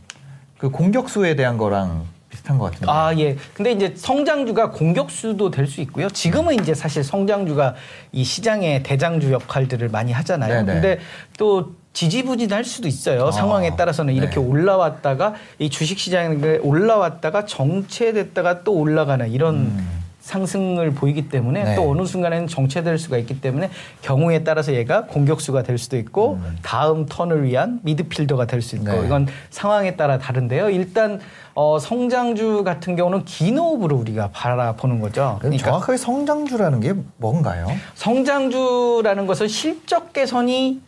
그 0.58 0.70
공격수에 0.70 1.36
대한 1.36 1.58
거랑 1.58 2.04
비슷한 2.30 2.58
것 2.58 2.66
같은데. 2.66 2.86
아, 2.90 3.14
예. 3.18 3.36
근데 3.54 3.72
이제 3.72 3.94
성장주가 3.96 4.70
공격수도 4.70 5.50
될 5.50 5.66
수 5.66 5.80
있고요. 5.82 6.08
지금은 6.10 6.54
이제 6.54 6.74
사실 6.74 7.04
성장주가 7.04 7.74
이 8.12 8.24
시장의 8.24 8.82
대장주 8.82 9.32
역할들을 9.32 9.88
많이 9.88 10.12
하잖아요. 10.12 10.64
네네. 10.64 10.72
근데 10.72 10.98
또 11.38 11.74
지지부진할 11.92 12.64
수도 12.64 12.88
있어요. 12.88 13.28
아, 13.28 13.30
상황에 13.30 13.76
따라서는 13.76 14.14
이렇게 14.14 14.36
네. 14.36 14.40
올라왔다가 14.40 15.34
이 15.60 15.70
주식 15.70 15.98
시장에 15.98 16.58
올라왔다가 16.60 17.46
정체됐다가 17.46 18.64
또 18.64 18.72
올라가는 18.74 19.30
이런 19.30 19.54
음. 19.54 20.03
상승을 20.24 20.92
보이기 20.92 21.28
때문에 21.28 21.64
네. 21.64 21.74
또 21.76 21.90
어느 21.90 22.06
순간에는 22.06 22.46
정체될 22.48 22.96
수가 22.98 23.18
있기 23.18 23.42
때문에 23.42 23.68
경우에 24.00 24.42
따라서 24.42 24.72
얘가 24.72 25.04
공격수가 25.04 25.62
될 25.64 25.76
수도 25.76 25.98
있고 25.98 26.38
다음 26.62 27.04
턴을 27.04 27.44
위한 27.44 27.80
미드필더가 27.82 28.46
될 28.46 28.62
수 28.62 28.76
있고 28.76 28.90
음. 28.90 29.00
네. 29.00 29.06
이건 29.06 29.26
상황에 29.50 29.96
따라 29.96 30.18
다른데요. 30.18 30.70
일단 30.70 31.20
어, 31.54 31.78
성장주 31.78 32.64
같은 32.64 32.96
경우는 32.96 33.26
기노업으로 33.26 33.96
우리가 33.96 34.30
바라보는 34.32 35.00
거죠. 35.00 35.36
그러니까 35.40 35.64
정확하게 35.66 35.98
성장주라는 35.98 36.80
게 36.80 36.94
뭔가요? 37.18 37.66
성장주라는 37.94 39.26
것은 39.26 39.46
실적 39.48 40.12
개선이 40.14 40.80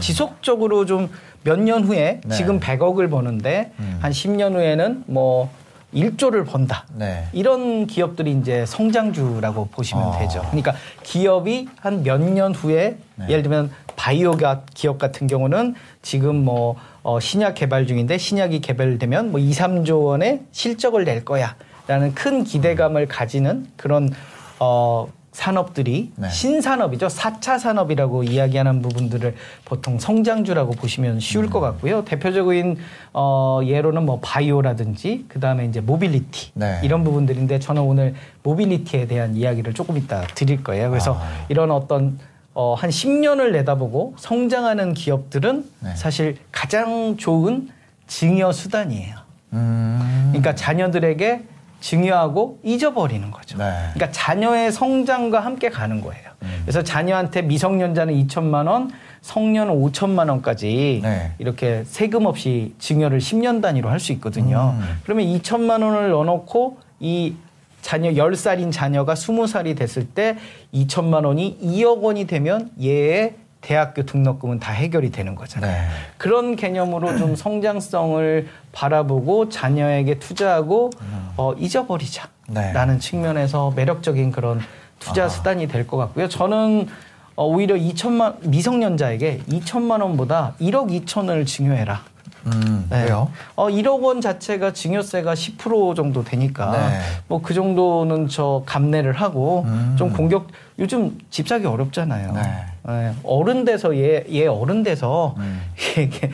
지속적으로 0.00 0.86
좀 0.86 1.08
몇 1.44 1.58
년 1.58 1.84
후에 1.84 2.20
음. 2.24 2.28
네. 2.30 2.34
지금 2.36 2.58
100억을 2.58 3.10
버는데 3.10 3.72
음. 3.78 3.98
한 4.00 4.12
10년 4.12 4.54
후에는 4.54 5.04
뭐 5.06 5.50
1조를 5.94 6.46
번다. 6.46 6.84
네. 6.94 7.24
이런 7.32 7.86
기업들이 7.86 8.32
이제 8.32 8.64
성장주라고 8.66 9.68
보시면 9.68 10.04
어. 10.04 10.18
되죠. 10.18 10.40
그러니까 10.46 10.74
기업이 11.02 11.68
한 11.80 12.02
몇 12.02 12.18
년 12.20 12.54
후에 12.54 12.96
네. 13.16 13.26
예를 13.28 13.42
들면 13.42 13.70
바이오 13.96 14.32
가- 14.32 14.62
기업 14.74 14.98
같은 14.98 15.26
경우는 15.26 15.74
지금 16.02 16.44
뭐 16.44 16.76
어, 17.02 17.20
신약 17.20 17.54
개발 17.54 17.86
중인데 17.86 18.18
신약이 18.18 18.60
개발되면 18.60 19.30
뭐 19.30 19.38
2, 19.40 19.50
3조 19.52 20.04
원의 20.04 20.40
실적을 20.52 21.04
낼 21.04 21.24
거야 21.24 21.54
라는 21.86 22.14
큰 22.14 22.44
기대감을 22.44 23.06
가지는 23.06 23.66
그런 23.76 24.10
어 24.58 25.06
산업들이 25.34 26.12
네. 26.14 26.30
신산업이죠. 26.30 27.08
4차 27.08 27.58
산업이라고 27.58 28.22
이야기하는 28.22 28.80
부분들을 28.82 29.34
보통 29.64 29.98
성장주라고 29.98 30.72
보시면 30.74 31.18
쉬울 31.18 31.46
음. 31.46 31.50
것 31.50 31.58
같고요. 31.58 32.04
대표적인 32.04 32.78
어 33.12 33.60
예로는 33.64 34.06
뭐 34.06 34.20
바이오라든지 34.22 35.26
그다음에 35.28 35.66
이제 35.66 35.80
모빌리티 35.80 36.52
네. 36.54 36.80
이런 36.84 37.02
부분들인데 37.02 37.58
저는 37.58 37.82
오늘 37.82 38.14
mobility에 38.44 39.08
대한 39.08 39.34
이야기를 39.34 39.74
조금 39.74 39.96
이따 39.96 40.24
드릴 40.36 40.62
거예요. 40.62 40.88
그래서 40.88 41.14
아. 41.14 41.46
이런 41.48 41.72
어떤 41.72 42.18
어, 42.54 42.74
한 42.74 42.88
10년을 42.88 43.50
내다보고 43.50 44.14
성장하는 44.16 44.94
기업들은 44.94 45.64
네. 45.80 45.96
사실 45.96 46.36
가장 46.52 47.16
좋은 47.16 47.70
증여 48.06 48.52
수단이에요. 48.52 49.16
음. 49.54 50.28
그러니까 50.28 50.54
자녀들에게 50.54 51.42
증여하고 51.88 52.60
잊어버리는 52.62 53.30
거죠. 53.30 53.58
네. 53.58 53.70
그러니까 53.92 54.10
자녀의 54.10 54.72
성장과 54.72 55.40
함께 55.40 55.68
가는 55.68 56.00
거예요. 56.00 56.30
음. 56.42 56.60
그래서 56.62 56.82
자녀한테 56.82 57.42
미성년자는 57.42 58.14
2천만 58.26 58.66
원, 58.66 58.90
성년은 59.20 59.74
5천만 59.74 60.30
원까지 60.30 61.00
네. 61.02 61.32
이렇게 61.38 61.84
세금 61.86 62.24
없이 62.24 62.74
증여를 62.78 63.18
10년 63.18 63.60
단위로 63.60 63.90
할 63.90 64.00
수 64.00 64.12
있거든요. 64.12 64.74
음. 64.78 65.00
그러면 65.04 65.26
2천만 65.26 65.82
원을 65.82 66.08
넣어놓고 66.10 66.78
이 67.00 67.34
자녀 67.82 68.10
10살인 68.12 68.72
자녀가 68.72 69.12
20살이 69.12 69.76
됐을 69.76 70.06
때 70.06 70.38
2천만 70.72 71.26
원이 71.26 71.58
2억 71.62 72.00
원이 72.02 72.26
되면 72.26 72.70
얘의 72.80 73.34
대학교 73.68 74.02
등록금은 74.04 74.58
다 74.60 74.72
해결이 74.72 75.10
되는 75.10 75.34
거잖아요. 75.34 75.72
네. 75.72 75.88
그런 76.18 76.54
개념으로 76.54 77.16
좀 77.16 77.34
성장성을 77.34 78.46
바라보고 78.72 79.48
자녀에게 79.48 80.18
투자하고 80.18 80.90
어, 81.38 81.54
잊어버리자라는 81.54 82.94
네. 82.94 82.98
측면에서 82.98 83.72
매력적인 83.74 84.32
그런 84.32 84.60
투자 84.98 85.28
수단이 85.30 85.66
될 85.68 85.86
것 85.86 85.96
같고요. 85.96 86.28
저는 86.28 86.88
어, 87.36 87.46
오히려 87.46 87.74
2천만 87.74 88.36
미성년자에게 88.46 89.40
2천만 89.48 90.02
원보다 90.02 90.52
1억 90.60 90.90
2천을 91.06 91.46
증여해라. 91.46 92.02
음. 92.46 92.86
네. 92.90 93.04
왜요? 93.04 93.30
어, 93.56 93.68
1억 93.68 94.02
원 94.02 94.20
자체가 94.20 94.74
증여세가 94.74 95.32
10% 95.32 95.96
정도 95.96 96.22
되니까 96.22 96.70
네. 96.72 97.00
뭐그 97.28 97.54
정도는 97.54 98.28
저 98.28 98.62
감내를 98.66 99.14
하고 99.14 99.62
음. 99.66 99.94
좀 99.98 100.12
공격 100.12 100.48
요즘 100.78 101.18
집 101.30 101.48
사기 101.48 101.64
어렵잖아요. 101.66 102.32
네. 102.34 102.42
예, 102.88 103.12
어른 103.22 103.64
돼서 103.64 103.96
얘, 103.96 104.24
얘 104.30 104.46
어른 104.46 104.82
돼서 104.82 105.34
음. 105.38 105.62
이게 105.98 106.30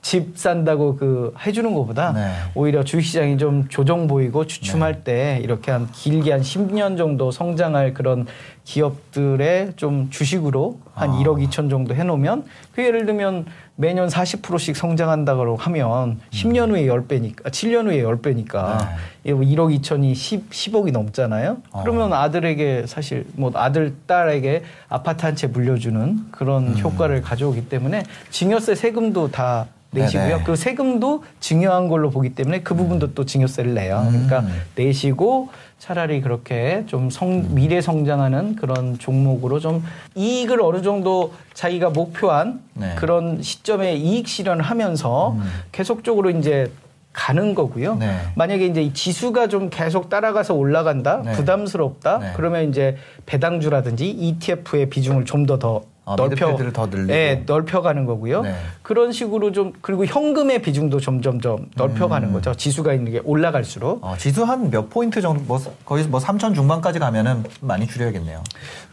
집 0.00 0.36
산다고 0.36 0.96
그 0.96 1.32
해주는 1.46 1.72
것보다 1.72 2.12
네. 2.12 2.32
오히려 2.54 2.82
주식시장이 2.82 3.38
좀 3.38 3.68
조정 3.68 4.08
보이고 4.08 4.46
주춤할 4.46 5.04
때 5.04 5.38
이렇게 5.42 5.70
한 5.70 5.88
길게 5.92 6.32
한 6.32 6.40
10년 6.40 6.98
정도 6.98 7.30
성장할 7.30 7.94
그런 7.94 8.26
기업들의 8.64 9.72
좀 9.76 10.08
주식으로 10.10 10.78
한 10.94 11.10
아. 11.10 11.18
1억 11.18 11.44
2천 11.48 11.68
정도 11.70 11.94
해놓으면 11.94 12.44
그 12.74 12.82
예를 12.84 13.06
들면 13.06 13.46
매년 13.74 14.08
40%씩 14.08 14.76
성장한다고 14.76 15.56
하면 15.56 16.20
10년 16.30 16.70
후에 16.70 16.86
10배니까 16.86 17.44
7년 17.50 17.86
후에 17.86 18.02
10배니까 18.02 18.86
네. 19.24 19.32
1억 19.32 19.80
2천이 19.80 20.14
10, 20.14 20.50
10억이 20.50 20.92
넘잖아요. 20.92 21.56
어. 21.72 21.82
그러면 21.82 22.12
아들에게 22.12 22.84
사실 22.86 23.26
뭐 23.34 23.50
아들 23.54 23.94
딸에게 24.06 24.62
아파트 24.88 25.24
한 25.26 25.32
채 25.34 25.46
물려주는 25.46 26.26
그런 26.30 26.68
음. 26.68 26.78
효과를 26.78 27.22
가져오기 27.22 27.68
때문에 27.70 28.04
증여세 28.30 28.74
세금도 28.74 29.30
다 29.30 29.66
내시고요. 29.90 30.26
네네. 30.28 30.44
그 30.44 30.56
세금도 30.56 31.24
증여한 31.40 31.88
걸로 31.88 32.10
보기 32.10 32.34
때문에 32.34 32.60
그 32.62 32.74
부분도 32.74 33.14
또 33.14 33.24
증여세를 33.26 33.74
내요. 33.74 34.06
음. 34.10 34.26
그러니까 34.28 34.52
내시고 34.76 35.48
차라리 35.82 36.20
그렇게 36.20 36.84
좀 36.86 37.10
성, 37.10 37.56
미래 37.56 37.80
성장하는 37.80 38.54
그런 38.54 39.00
종목으로 39.00 39.58
좀 39.58 39.82
이익을 40.14 40.62
어느 40.62 40.80
정도 40.80 41.32
자기가 41.54 41.90
목표한 41.90 42.60
네. 42.74 42.94
그런 42.94 43.42
시점에 43.42 43.96
이익 43.96 44.28
실현을 44.28 44.62
하면서 44.62 45.32
음. 45.32 45.42
계속적으로 45.72 46.30
이제 46.30 46.70
가는 47.12 47.56
거고요. 47.56 47.96
네. 47.96 48.16
만약에 48.36 48.66
이제 48.66 48.80
이 48.80 48.94
지수가 48.94 49.48
좀 49.48 49.70
계속 49.70 50.08
따라가서 50.08 50.54
올라간다, 50.54 51.22
네. 51.24 51.32
부담스럽다, 51.32 52.18
네. 52.18 52.32
그러면 52.36 52.68
이제 52.68 52.96
배당주라든지 53.26 54.08
ETF의 54.08 54.88
비중을 54.88 55.24
좀 55.24 55.46
더더 55.46 55.82
아, 56.04 56.16
넓혀, 56.16 56.56
더 56.72 56.86
늘리고. 56.86 57.06
네, 57.12 57.44
넓혀가는 57.46 58.06
거고요. 58.06 58.42
네. 58.42 58.54
그런 58.82 59.12
식으로 59.12 59.52
좀 59.52 59.72
그리고 59.80 60.04
현금의 60.04 60.60
비중도 60.62 60.98
점점점 60.98 61.68
넓혀가는 61.76 62.28
음. 62.28 62.32
거죠. 62.32 62.54
지수가 62.54 62.92
있는 62.94 63.12
게 63.12 63.20
올라갈수록. 63.24 64.04
어, 64.04 64.16
지수 64.18 64.42
한 64.44 64.70
몇 64.70 64.88
포인트 64.90 65.20
정도 65.20 65.42
뭐 65.44 65.60
거의 65.84 66.04
뭐 66.04 66.18
3천 66.18 66.54
중반까지 66.54 66.98
가면은 66.98 67.44
많이 67.60 67.86
줄여야겠네요. 67.86 68.42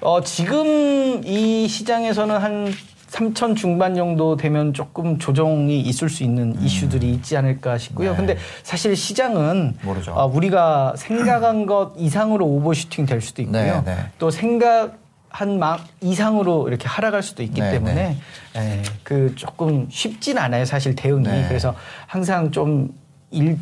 어, 0.01 0.21
지금 0.21 1.21
이 1.25 1.67
시장에서는 1.67 2.37
한 2.37 2.73
3천 3.09 3.55
중반 3.55 3.95
정도 3.95 4.35
되면 4.37 4.73
조금 4.73 5.17
조정이 5.17 5.79
있을 5.79 6.09
수 6.09 6.23
있는 6.23 6.55
이슈들이 6.61 7.11
있지 7.11 7.35
않을까 7.37 7.79
싶고요. 7.79 8.11
음. 8.11 8.13
네. 8.13 8.17
근데 8.17 8.37
사실 8.61 8.95
시장은 8.95 9.77
모르죠. 9.81 10.11
어, 10.13 10.27
우리가 10.27 10.93
생각한 10.95 11.65
것 11.65 11.93
이상으로 11.97 12.45
오버슈팅 12.45 13.07
될 13.07 13.19
수도 13.21 13.41
있고요. 13.41 13.81
네, 13.83 13.95
네. 13.95 13.97
또 14.19 14.29
생각 14.29 14.97
한막 15.29 15.85
이상으로 16.01 16.67
이렇게 16.67 16.87
하락할 16.87 17.21
수도 17.23 17.43
있기 17.43 17.61
네, 17.61 17.71
때문에 17.71 18.17
예, 18.55 18.83
그 19.03 19.33
조금 19.35 19.87
쉽진 19.89 20.37
않아요. 20.37 20.65
사실 20.65 20.95
대응이. 20.95 21.27
네. 21.27 21.45
그래서 21.47 21.75
항상 22.07 22.51
좀 22.51 22.93
일, 23.31 23.57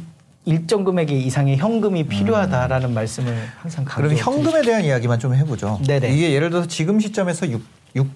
일정 0.46 0.84
금액의 0.84 1.22
이상의 1.24 1.58
현금이 1.58 2.06
필요하다라는 2.06 2.94
말씀을 2.94 3.36
항상 3.62 3.84
음. 3.84 3.86
그럼. 3.86 4.16
현금에 4.16 4.62
대한 4.62 4.84
이야기만 4.84 5.20
좀 5.20 5.36
해보죠. 5.36 5.80
네네. 5.86 6.10
이게 6.14 6.32
예를 6.32 6.50
들어서 6.50 6.68
지금 6.68 7.00
시점에서 7.00 7.50
6, 7.50 7.62
6, 7.96 8.08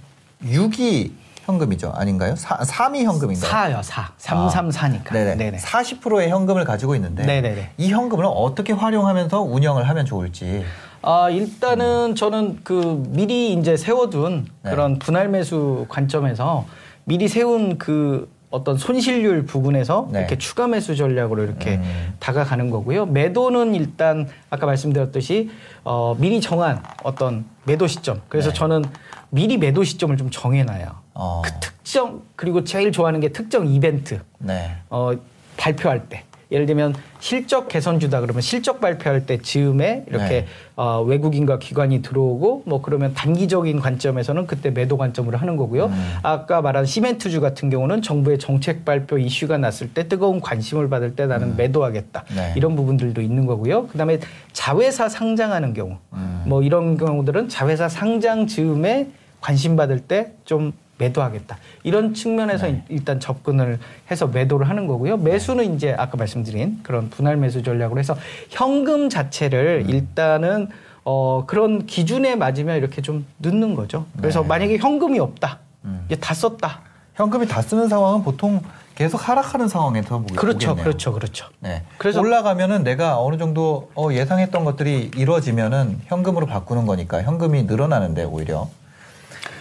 6이 0.46 1.12
현금이죠. 1.46 1.92
아닌가요? 1.94 2.36
4, 2.36 2.60
3이 2.60 3.04
현금인가요? 3.04 3.52
4요, 3.52 3.84
4. 3.84 4.14
334니까. 4.18 5.12
네네. 5.12 5.36
네네. 5.36 5.58
40%의 5.58 6.30
현금을 6.30 6.64
가지고 6.64 6.96
있는데 6.96 7.26
네네네. 7.26 7.72
이 7.78 7.92
현금을 7.92 8.26
어떻게 8.28 8.74
활용하면서 8.74 9.42
운영을 9.42 9.90
하면 9.90 10.06
좋을지. 10.06 10.64
아, 11.02 11.30
일단은 11.30 12.16
저는 12.16 12.60
그 12.64 13.04
미리 13.10 13.54
이제 13.54 13.76
세워둔 13.76 14.48
네. 14.64 14.70
그런 14.70 15.00
분할 15.00 15.30
매수 15.30 15.86
관점에서 15.90 16.66
미리 17.06 17.28
세운 17.28 17.78
그 17.78 18.30
어떤 18.52 18.78
손실률 18.78 19.46
부분에서 19.46 20.10
네. 20.12 20.20
이렇게 20.20 20.38
추가 20.38 20.68
매수 20.68 20.96
전략으로 20.96 21.44
이렇게 21.44 21.78
음. 21.78 22.14
다가가는 22.20 22.70
거고요. 22.70 23.06
매도는 23.06 23.74
일단 23.74 24.28
아까 24.50 24.66
말씀드렸듯이 24.66 25.50
어, 25.84 26.16
미리 26.20 26.42
정한 26.42 26.84
어떤 27.04 27.46
매도 27.64 27.88
시점. 27.88 28.22
그래서 28.28 28.50
네. 28.50 28.56
저는 28.56 28.84
미리 29.30 29.58
매도 29.58 29.84
시점을 29.84 30.16
좀 30.18 30.30
정해놔요. 30.30 30.88
어. 31.14 31.42
그 31.44 31.52
특정 31.62 32.22
그리고 32.36 32.64
제일 32.64 32.92
좋아하는 32.92 33.22
게 33.22 33.30
특정 33.30 33.66
이벤트. 33.68 34.20
네. 34.38 34.76
어, 34.90 35.12
발표할 35.56 36.10
때. 36.10 36.26
예를 36.52 36.66
들면 36.66 36.94
실적 37.20 37.70
개선주다 37.70 38.22
그러면 38.22 38.42
실적 38.42 38.82
발표할 38.82 39.26
때 39.26 39.38
즈음에 39.38 40.04
이렇게 40.08 40.28
네. 40.28 40.48
어, 40.76 41.02
외국인과 41.02 41.60
기관이 41.60 42.02
들어오고 42.02 42.64
뭐 42.66 42.82
그러면 42.82 43.14
단기적인 43.14 43.80
관점에서는 43.80 44.48
그때 44.48 44.70
매도 44.70 44.98
관점으로 44.98 45.38
하는 45.38 45.56
거고요. 45.56 45.86
음. 45.86 46.14
아까 46.24 46.62
말한 46.62 46.86
시멘트주 46.86 47.40
같은 47.40 47.70
경우는 47.70 48.02
정부의 48.02 48.38
정책 48.38 48.84
발표 48.84 49.18
이슈가 49.18 49.58
났을 49.58 49.94
때 49.94 50.08
뜨거운 50.08 50.42
관심을 50.42 50.90
받을 50.90 51.16
때 51.16 51.26
나는 51.26 51.56
매도하겠다. 51.56 52.24
네. 52.36 52.54
이런 52.58 52.76
부분들도 52.76 53.22
있는 53.22 53.46
거고요. 53.46 53.88
그다음에 53.88 54.20
자회사 54.52 55.08
상장하는 55.08 55.74
경우 55.74 55.98
음. 56.14 56.44
뭐 56.48 56.64
이런 56.64 56.98
경우들은 56.98 57.48
자회사 57.50 57.88
상장 57.88 58.48
즈음에 58.48 59.08
관심 59.40 59.76
받을 59.76 60.00
때좀 60.00 60.74
매도하겠다. 61.06 61.58
이런 61.84 62.14
측면에서 62.14 62.68
네. 62.68 62.84
일단 62.90 63.20
접근을 63.20 63.80
해서 64.10 64.28
매도를 64.28 64.70
하는 64.70 64.88
거고요. 64.88 65.18
매수는 65.18 65.76
이제 65.76 65.94
아까 65.98 66.18
말씀드린 66.18 66.80
그런 66.84 67.10
분할 67.10 67.36
매수 67.38 67.64
전략으로 67.64 68.00
해서 68.00 68.16
현금 68.50 69.10
자체를 69.10 69.84
음. 69.86 69.90
일단은 69.90 70.70
어 71.04 71.46
그런 71.48 71.86
기준에 71.88 72.36
맞으면 72.36 72.78
이렇게 72.78 73.02
좀 73.02 73.26
넣는 73.40 73.76
거죠. 73.76 74.06
그래서 74.18 74.42
네. 74.42 74.48
만약에 74.48 74.78
현금이 74.78 75.20
없다. 75.20 75.60
음. 75.86 76.04
이제 76.06 76.16
다 76.20 76.34
썼다. 76.34 76.82
현금이 77.16 77.48
다 77.48 77.62
쓰는 77.62 77.90
상황은 77.90 78.24
보통 78.24 78.62
계속 78.94 79.28
하락하는 79.28 79.68
상황에서 79.68 80.20
보겠- 80.20 80.36
그렇죠. 80.36 80.70
보겠네요. 80.70 80.84
그렇죠. 80.84 81.14
그렇죠. 81.14 81.48
네. 81.60 81.82
그래서- 81.98 82.20
올라가면은 82.20 82.84
내가 82.84 83.20
어느 83.20 83.38
정도 83.38 83.90
어, 83.96 84.10
예상했던 84.12 84.64
것들이 84.64 85.12
이루어지면은 85.16 86.00
현금으로 86.06 86.46
바꾸는 86.46 86.86
거니까 86.86 87.24
현금이 87.24 87.64
늘어나는데 87.64 88.26
오히려 88.26 88.70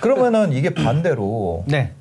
그러면은 0.01 0.53
이게 0.53 0.71
반대로 0.75 1.65
네. 1.67 1.93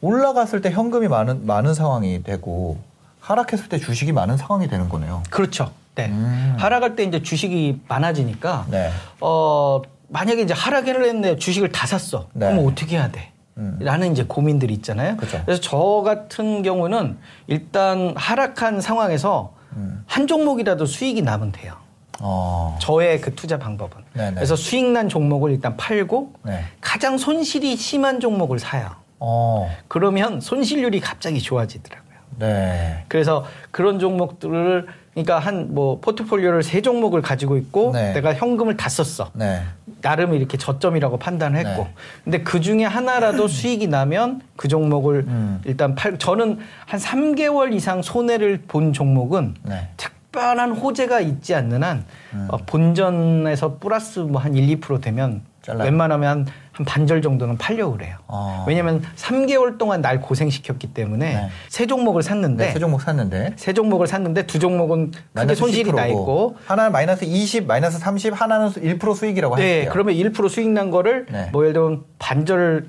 올라갔을 0.00 0.60
때 0.60 0.70
현금이 0.70 1.08
많은 1.08 1.46
많은 1.46 1.74
상황이 1.74 2.22
되고 2.22 2.78
하락했을 3.20 3.68
때 3.68 3.78
주식이 3.78 4.12
많은 4.12 4.36
상황이 4.36 4.68
되는 4.68 4.88
거네요. 4.88 5.22
그렇죠. 5.30 5.70
네. 5.94 6.08
음. 6.08 6.56
하락할 6.58 6.96
때 6.96 7.04
이제 7.04 7.22
주식이 7.22 7.82
많아지니까 7.88 8.66
네. 8.70 8.90
어 9.20 9.80
만약에 10.08 10.42
이제 10.42 10.54
하락을 10.54 11.04
했는데 11.04 11.36
주식을 11.36 11.72
다 11.72 11.86
샀어. 11.86 12.28
네. 12.32 12.50
그럼 12.50 12.66
어떻게 12.66 12.96
해야 12.96 13.10
돼? 13.10 13.30
음. 13.58 13.78
라는 13.80 14.12
이제 14.12 14.24
고민들이 14.24 14.74
있잖아요. 14.74 15.16
그죠. 15.16 15.42
래서 15.46 15.60
저 15.60 16.02
같은 16.04 16.62
경우는 16.62 17.18
일단 17.46 18.14
하락한 18.16 18.80
상황에서 18.80 19.54
음. 19.76 20.02
한 20.06 20.26
종목이라도 20.26 20.86
수익이 20.86 21.22
나면 21.22 21.52
돼요. 21.52 21.74
어. 22.24 22.78
저의 22.80 23.20
그 23.20 23.34
투자 23.34 23.58
방법은. 23.58 23.96
네네. 24.14 24.34
그래서 24.36 24.54
수익 24.56 24.84
난 24.84 25.08
종목을 25.08 25.50
일단 25.50 25.76
팔고 25.76 26.32
네. 26.44 26.60
가장 26.80 27.18
손실이 27.18 27.76
심한 27.76 28.20
종목을 28.20 28.58
사요. 28.60 28.92
어. 29.18 29.68
그러면 29.88 30.40
손실률이 30.40 31.00
갑자기 31.00 31.40
좋아지더라고요. 31.40 32.12
네. 32.38 33.04
그래서 33.08 33.44
그런 33.72 33.98
종목들을 33.98 34.86
그러니까 35.12 35.38
한 35.40 35.74
뭐 35.74 36.00
포트폴리오를 36.00 36.62
세 36.62 36.80
종목을 36.80 37.20
가지고 37.22 37.56
있고 37.58 37.90
네. 37.92 38.12
내가 38.14 38.34
현금을 38.34 38.76
다 38.76 38.88
썼어. 38.88 39.30
네. 39.34 39.62
나름 40.00 40.32
이렇게 40.32 40.56
저점이라고 40.56 41.18
판단을 41.18 41.58
했고. 41.66 41.82
네. 41.84 41.94
근데 42.24 42.42
그 42.42 42.60
중에 42.60 42.84
하나라도 42.84 43.46
수익이 43.48 43.88
나면 43.88 44.40
그 44.56 44.68
종목을 44.68 45.24
음. 45.26 45.60
일단 45.64 45.94
팔, 45.94 46.18
저는 46.18 46.60
한 46.86 47.00
3개월 47.00 47.74
이상 47.74 48.00
손해를 48.00 48.62
본 48.68 48.92
종목은 48.92 49.56
네. 49.64 49.88
특별한 50.32 50.72
호재가 50.72 51.20
있지 51.20 51.54
않는 51.54 51.84
한 51.84 52.04
음. 52.32 52.48
어, 52.50 52.56
본전에서 52.56 53.76
플러스 53.78 54.20
뭐 54.20 54.40
한 54.42 54.54
1, 54.56 54.80
2% 54.80 55.00
되면 55.00 55.42
잘라요. 55.60 55.84
웬만하면 55.84 56.46
한 56.72 56.86
반절 56.86 57.22
정도는 57.22 57.56
팔려고 57.58 57.92
그래요. 57.92 58.16
어. 58.26 58.64
왜냐면 58.66 59.02
3개월 59.14 59.78
동안 59.78 60.00
날 60.00 60.20
고생시켰기 60.20 60.88
때문에 60.94 61.34
네. 61.34 61.48
세 61.68 61.86
종목을 61.86 62.24
샀는데 62.24 62.66
네, 62.66 62.72
세 62.72 62.80
종목 62.80 63.02
샀는데 63.02 63.52
세 63.56 63.72
종목을 63.72 64.08
샀는데 64.08 64.46
두 64.46 64.58
종목은 64.58 65.12
크게 65.34 65.54
손실이 65.54 65.92
나 65.92 66.06
10%고, 66.06 66.10
있고 66.10 66.56
하나는 66.66 66.90
마이너스 66.90 67.24
20, 67.24 67.66
마이너스 67.66 67.98
30, 68.00 68.40
하나는 68.40 68.70
1% 68.70 69.14
수익이라고 69.14 69.54
네, 69.56 69.74
할게요. 69.74 69.90
그러면 69.92 70.14
1% 70.14 70.48
수익 70.48 70.68
난 70.70 70.90
거를 70.90 71.26
네. 71.30 71.50
뭐 71.52 71.62
예를 71.62 71.74
들면 71.74 72.02
반절을 72.18 72.88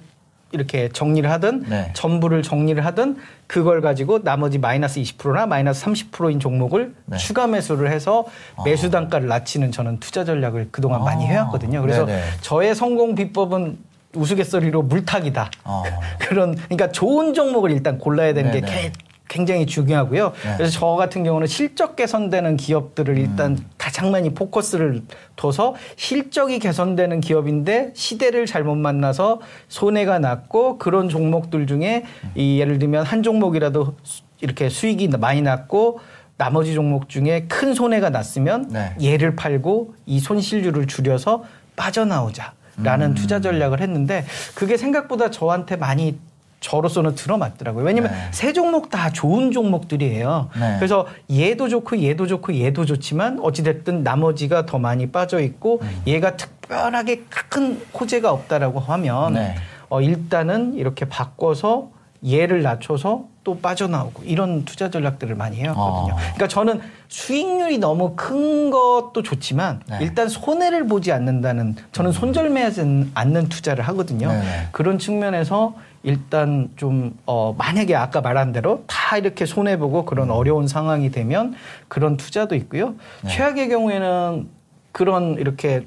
이렇게 0.54 0.88
정리를 0.90 1.30
하든 1.32 1.66
네. 1.68 1.90
전부를 1.94 2.44
정리를 2.44 2.84
하든 2.86 3.18
그걸 3.48 3.82
가지고 3.82 4.24
나머지 4.24 4.60
마이너스 4.60 5.02
20%나 5.02 5.48
마이너스 5.48 5.84
30%인 5.86 6.40
종목을 6.40 6.94
네. 7.06 7.18
추가 7.18 7.48
매수를 7.48 7.92
해서 7.92 8.26
매수 8.64 8.90
단가를 8.90 9.28
낮추는 9.28 9.72
저는 9.72 10.00
투자 10.00 10.24
전략을 10.24 10.70
그동안 10.72 11.02
아. 11.02 11.04
많이 11.04 11.26
해왔거든요. 11.26 11.82
그래서 11.82 12.06
네네. 12.06 12.22
저의 12.42 12.76
성공 12.76 13.16
비법은 13.16 13.78
우스갯소리로 14.16 14.84
물타기다. 14.84 15.50
어. 15.66 15.84
그런 16.20 16.56
그러니까 16.56 16.92
좋은 16.92 17.34
종목을 17.34 17.72
일단 17.72 17.98
골라야 17.98 18.34
되는 18.36 18.52
게 18.52 18.62
네네. 18.62 18.72
개- 18.72 18.92
굉장히 19.34 19.66
중요하고요. 19.66 20.32
네. 20.46 20.54
그래서 20.58 20.72
저 20.80 20.86
같은 20.90 21.24
경우는 21.24 21.48
실적 21.48 21.96
개선되는 21.96 22.56
기업들을 22.56 23.18
일단 23.18 23.54
음. 23.54 23.66
가장 23.80 24.12
많이 24.12 24.32
포커스를 24.32 25.02
둬서 25.36 25.74
실적이 25.96 26.60
개선되는 26.60 27.20
기업인데 27.20 27.94
시대를 27.96 28.46
잘못 28.46 28.76
만나서 28.76 29.42
손해가 29.70 30.20
났고 30.20 30.78
그런 30.78 31.10
종목들 31.10 31.66
중에 31.66 32.04
이 32.36 32.60
예를 32.60 32.78
들면 32.78 33.06
한 33.06 33.24
종목이라도 33.24 33.96
수- 34.04 34.22
이렇게 34.40 34.70
수익이 34.70 35.08
많이 35.08 35.42
났고 35.42 36.00
나머지 36.38 36.76
종목 36.76 37.10
중에 37.10 37.46
큰 37.48 37.74
손해가 37.74 38.12
났으면 38.12 38.68
네. 38.70 38.94
얘를 39.04 39.36
팔고 39.36 39.96
이 40.06 40.20
손실률을 40.20 40.86
줄여서 40.86 41.44
빠져나오자 41.76 42.54
라는 42.84 43.12
음. 43.12 43.16
투자 43.16 43.40
전략을 43.42 43.82
했는데 43.82 44.26
그게 44.54 44.78
생각보다 44.78 45.32
저한테 45.32 45.76
많이 45.76 46.20
저로서는 46.64 47.16
들어맞더라고요. 47.16 47.84
왜냐면 47.84 48.12
네. 48.12 48.18
세 48.32 48.54
종목 48.54 48.90
다 48.90 49.12
좋은 49.12 49.52
종목들이에요. 49.52 50.50
네. 50.58 50.76
그래서 50.78 51.06
얘도 51.30 51.68
좋고 51.68 52.02
얘도 52.02 52.26
좋고 52.26 52.58
얘도 52.58 52.86
좋지만 52.86 53.40
어찌됐든 53.42 54.02
나머지가 54.04 54.66
더 54.66 54.80
많이 54.80 55.12
빠져 55.12 55.42
있고 55.42 55.80
음. 55.84 56.02
얘가 56.08 56.38
특별하게 56.38 57.24
큰 57.50 57.80
호재가 57.94 58.32
없다라고 58.32 58.80
하면 58.80 59.34
네. 59.34 59.56
어, 59.90 60.02
일단은 60.02 60.74
이렇게 60.76 61.06
바꿔서 61.06 61.92
얘를 62.26 62.62
낮춰서 62.62 63.26
또 63.44 63.60
빠져나오고 63.60 64.24
이런 64.24 64.64
투자 64.64 64.90
전략들을 64.90 65.36
많이 65.36 65.58
해왔거든요. 65.58 66.14
어. 66.14 66.18
그러니까 66.18 66.48
저는 66.48 66.82
수익률이 67.10 67.78
너무 67.78 68.14
큰 68.16 68.70
것도 68.70 69.22
좋지만 69.22 69.82
네. 69.90 70.00
일단 70.02 70.30
손해를 70.30 70.88
보지 70.88 71.12
않는다는 71.12 71.76
저는 71.92 72.12
손절매하지 72.12 73.12
않는 73.14 73.50
투자를 73.50 73.86
하거든요. 73.90 74.30
네네. 74.30 74.70
그런 74.72 74.98
측면에서 74.98 75.76
일단 76.04 76.70
좀 76.76 77.18
어, 77.26 77.54
만약에 77.58 77.96
아까 77.96 78.22
말한 78.22 78.52
대로 78.54 78.84
다 78.88 79.18
이렇게 79.18 79.46
손해 79.46 79.78
보고 79.78 80.06
그런 80.06 80.32
어려운 80.32 80.68
상황이 80.68 81.12
되면 81.12 81.56
그런 81.88 82.18
투자도 82.18 82.56
있고요. 82.56 82.96
네. 83.22 83.32
최악의 83.32 83.70
경우에는 83.70 84.48
그런 84.92 85.36
이렇게 85.38 85.86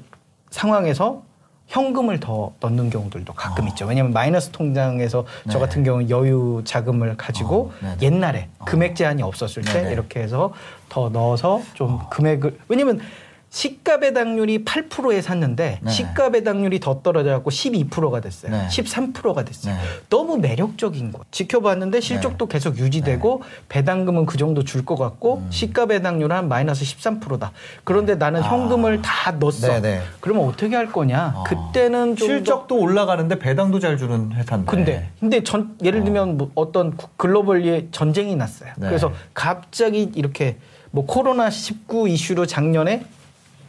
상황에서 0.49 1.23
현금을 1.67 2.19
더 2.19 2.53
넣는 2.61 2.89
경우들도 2.89 3.33
가끔 3.33 3.65
어. 3.65 3.67
있죠. 3.69 3.85
왜냐하면 3.85 4.13
마이너스 4.13 4.49
통장에서 4.49 5.25
저 5.49 5.53
네. 5.53 5.59
같은 5.59 5.83
경우는 5.83 6.09
여유 6.09 6.61
자금을 6.65 7.17
가지고 7.17 7.71
어, 7.81 7.97
네네. 7.97 7.97
옛날에 8.01 8.47
금액 8.65 8.95
제한이 8.95 9.21
없었을 9.21 9.63
때 9.63 9.73
네네. 9.73 9.91
이렇게 9.91 10.21
해서 10.21 10.53
더 10.89 11.09
넣어서 11.09 11.61
좀 11.73 11.99
금액을 12.09 12.57
왜냐면 12.69 13.01
시가 13.49 13.99
배당률이 13.99 14.65
8%에 14.65 15.21
샀는데 15.21 15.79
네. 15.81 15.91
시가 15.91 16.31
배당률이 16.31 16.79
더 16.79 17.01
떨어져갖고 17.01 17.49
12%가 17.49 18.19
됐어요. 18.19 18.51
네. 18.51 18.67
13%가 18.67 19.45
됐어요. 19.45 19.73
네. 19.73 19.79
너무 20.09 20.37
매력적인 20.37 21.11
거. 21.13 21.21
지켜봤는데 21.31 22.01
실적도 22.01 22.47
계속 22.47 22.77
유지되고 22.77 23.41
배당금은 23.69 24.25
그 24.25 24.37
정도 24.37 24.63
줄 24.63 24.85
것 24.87 24.95
같고 24.95 25.37
음. 25.37 25.47
시가 25.49 25.87
배당률은 25.87 26.35
한 26.35 26.47
마이너스 26.47 26.83
13%다. 26.85 27.51
그런데 27.83 28.15
나는 28.15 28.41
현금을 28.43 29.01
다 29.01 29.31
넣었어. 29.31 29.73
아. 29.73 29.81
그러면 30.19 30.45
어떻게 30.47 30.75
할 30.75 30.91
거냐? 30.91 31.33
어. 31.35 31.43
그때는 31.43 32.15
실적도 32.15 32.77
올라가는데 32.79 33.39
배당도 33.39 33.79
잘 33.79 33.97
주는 33.97 34.31
회사인데. 34.33 34.69
근데 34.71 35.09
근데 35.19 35.43
전 35.43 35.75
예를 35.83 36.03
들면 36.03 36.37
뭐 36.37 36.51
어떤 36.55 36.95
구- 36.95 37.07
글로벌리에 37.17 37.87
전쟁이 37.91 38.35
났어요. 38.35 38.71
네. 38.77 38.87
그래서 38.87 39.11
갑자기 39.33 40.11
이렇게 40.15 40.57
뭐 40.91 41.05
코로나 41.05 41.49
19 41.49 42.07
이슈로 42.09 42.45
작년에 42.45 43.03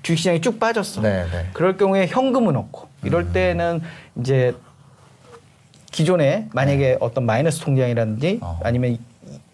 주식시장이 0.09 0.41
쭉 0.41 0.59
빠졌어. 0.59 1.03
네, 1.03 1.25
네. 1.31 1.47
그럴 1.53 1.77
경우에 1.77 2.07
현금은 2.07 2.57
없고 2.57 2.89
이럴 3.05 3.31
때는 3.33 3.83
이제 4.19 4.55
기존에 5.91 6.49
만약에 6.55 6.97
어떤 7.01 7.27
마이너스 7.27 7.61
통장이라든지 7.61 8.27
네. 8.27 8.39
어. 8.41 8.59
아니면 8.63 8.93
이- 8.93 9.01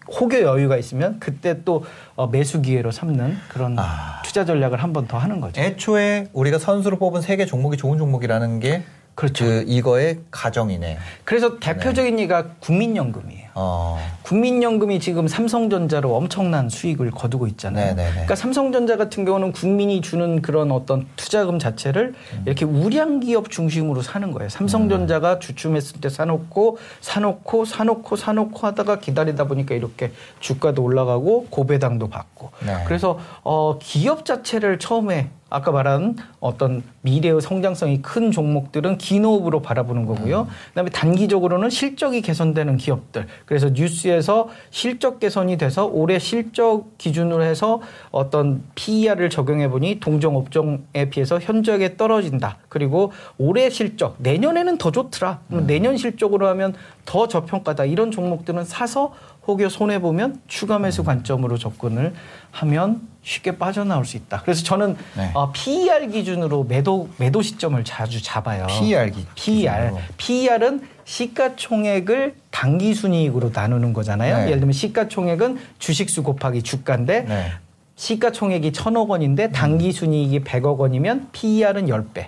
혹여 0.07 0.41
여유가 0.43 0.77
있으면 0.77 1.19
그때 1.19 1.63
또 1.65 1.83
어, 2.15 2.27
매수 2.27 2.61
기회로 2.61 2.91
삼는 2.91 3.37
그런 3.49 3.75
아. 3.79 4.21
투자 4.23 4.45
전략을 4.45 4.81
한 4.81 4.93
번 4.93 5.07
더 5.07 5.17
하는 5.17 5.41
거죠. 5.41 5.59
애초에 5.61 6.27
우리가 6.31 6.57
선수로 6.59 6.99
뽑은 6.99 7.21
세 7.21 7.35
개 7.35 7.45
종목이 7.45 7.75
좋은 7.75 7.97
종목이라는 7.97 8.59
게 8.61 8.83
그렇죠. 9.15 9.43
그 9.45 9.63
이거의 9.67 10.19
가정이네. 10.31 10.97
그래서 11.25 11.59
대표적인 11.59 12.19
예가 12.19 12.45
국민연금이에요. 12.59 13.44
어. 13.57 13.97
국민연금이 14.23 14.99
지금 14.99 15.29
삼성전자로 15.29 16.13
엄청난 16.13 16.67
수익을 16.67 17.09
거두고 17.11 17.47
있잖아요. 17.47 17.95
네네네. 17.95 18.11
그러니까 18.11 18.35
삼성전자 18.35 18.97
같은 18.97 19.23
경우는 19.23 19.53
국민이 19.53 20.01
주는 20.01 20.41
그런 20.41 20.73
어떤 20.73 21.07
투자금 21.15 21.57
자체를 21.57 22.13
음. 22.33 22.43
이렇게 22.45 22.65
우량 22.65 23.21
기업 23.21 23.49
중심으로 23.49 24.01
사는 24.01 24.29
거예요. 24.33 24.49
삼성전자가 24.49 25.39
주춤했을 25.39 26.01
때 26.01 26.09
사놓고 26.09 26.77
사놓고 26.99 27.63
사놓고 27.63 28.15
사놓고 28.17 28.67
하다가 28.67 28.99
기다리다 28.99 29.45
보니까 29.45 29.73
이렇게 29.73 30.11
주가도 30.41 30.83
올라가고 30.83 31.47
고배당도 31.49 32.09
받고. 32.09 32.51
네. 32.65 32.83
그래서 32.85 33.19
어 33.43 33.79
기업 33.79 34.25
자체를 34.25 34.79
처음에 34.79 35.29
아까 35.49 35.71
말한 35.71 36.15
어떤 36.39 36.81
미래의 37.01 37.39
성장성이 37.39 38.01
큰 38.01 38.31
종목들은 38.31 38.97
기노업으로 38.97 39.61
바라보는 39.61 40.05
거고요. 40.07 40.47
그다음에 40.69 40.89
단기적으로는 40.89 41.69
실적이 41.69 42.21
개선되는 42.21 42.77
기업들. 42.77 43.27
그래서 43.45 43.69
뉴스에서 43.69 44.49
실적 44.71 45.19
개선이 45.19 45.57
돼서 45.57 45.85
올해 45.85 46.17
실적 46.17 46.97
기준으로 46.97 47.43
해서 47.43 47.81
어떤 48.09 48.63
PER을 48.73 49.29
적용해 49.29 49.69
보니 49.69 49.99
동종 49.99 50.35
업종에 50.35 51.09
비해서 51.11 51.39
현저하게 51.39 51.95
떨어진다. 51.95 52.57
그리고 52.67 53.11
올해 53.37 53.69
실적 53.69 54.15
내년에는 54.17 54.79
더 54.79 54.91
좋더라. 54.91 55.41
그럼 55.47 55.67
내년 55.67 55.95
실적으로 55.95 56.47
하면 56.47 56.73
더 57.05 57.27
저평가다. 57.27 57.85
이런 57.85 58.09
종목들은 58.09 58.65
사서 58.65 59.13
혹여 59.47 59.69
손해 59.69 60.01
보면 60.01 60.41
추가 60.47 60.79
매수 60.79 61.03
관점으로 61.03 61.57
접근을 61.57 62.13
하면 62.51 63.07
쉽게 63.25 63.57
빠져나올 63.57 64.05
수 64.05 64.15
있다. 64.17 64.41
그래서 64.43 64.63
저는 64.63 64.95
네. 65.17 65.31
어, 65.33 65.51
PER 65.51 66.07
기준으로 66.09 66.63
매도 66.65 67.09
매도 67.17 67.41
시점을 67.41 67.83
자주 67.83 68.21
잡아요. 68.21 68.67
PER 68.67 69.09
기- 69.09 69.25
PER. 69.35 69.89
기준으로. 69.89 69.99
PER은 70.17 70.81
시가총액을 71.05 72.35
단기 72.51 72.93
순이익으로 72.93 73.49
나누는 73.53 73.93
거잖아요. 73.93 74.37
네. 74.37 74.45
예를 74.47 74.59
들면 74.59 74.73
시가총액은 74.73 75.57
주식수 75.79 76.21
곱하기 76.23 76.61
주가인데 76.61 77.21
네. 77.21 77.51
시가총액이 77.95 78.73
천억 78.73 79.09
원인데 79.09 79.49
단기 79.51 79.91
순이익이 79.91 80.41
100억 80.43 80.77
원이면 80.77 81.29
PER은 81.31 81.87
10배. 81.87 82.27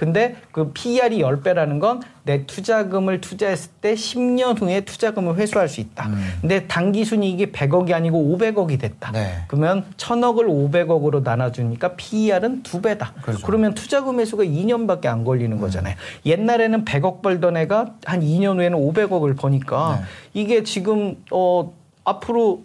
네. 0.00 0.04
근데 0.04 0.36
그 0.52 0.72
PER이 0.72 1.18
10배라는 1.18 1.80
건 1.80 2.00
내 2.24 2.46
투자금을 2.46 3.20
투자했을 3.20 3.70
때 3.80 3.94
10년 3.94 4.60
후에 4.60 4.82
투자금을 4.82 5.36
회수할 5.36 5.68
수 5.68 5.80
있다. 5.80 6.06
음. 6.08 6.22
근데 6.40 6.66
단기 6.66 7.04
순이익이 7.04 7.46
100억이 7.46 7.92
아니고 7.92 8.36
500억이 8.38 8.78
됐다. 8.78 9.10
네. 9.12 9.44
그러면 9.48 9.84
1000억을 9.96 10.46
500억으로 10.46 11.22
나눠주니까 11.22 11.96
PER은 11.96 12.62
두 12.62 12.82
배다. 12.82 13.14
그렇죠. 13.22 13.46
그러면 13.46 13.74
투자금 13.74 14.20
회수가 14.20 14.44
2년밖에 14.44 15.06
안 15.06 15.24
걸리는 15.24 15.56
음. 15.56 15.60
거잖아요. 15.60 15.96
옛날에는 16.26 16.84
100억 16.84 17.22
벌던 17.22 17.56
애가 17.56 17.94
한 18.04 18.20
2년 18.20 18.56
후에는 18.58 18.78
500억을 18.78 19.36
버니까 19.36 20.00
네. 20.00 20.06
이게 20.40 20.62
지금 20.62 21.16
어 21.32 21.72
앞으로 22.04 22.62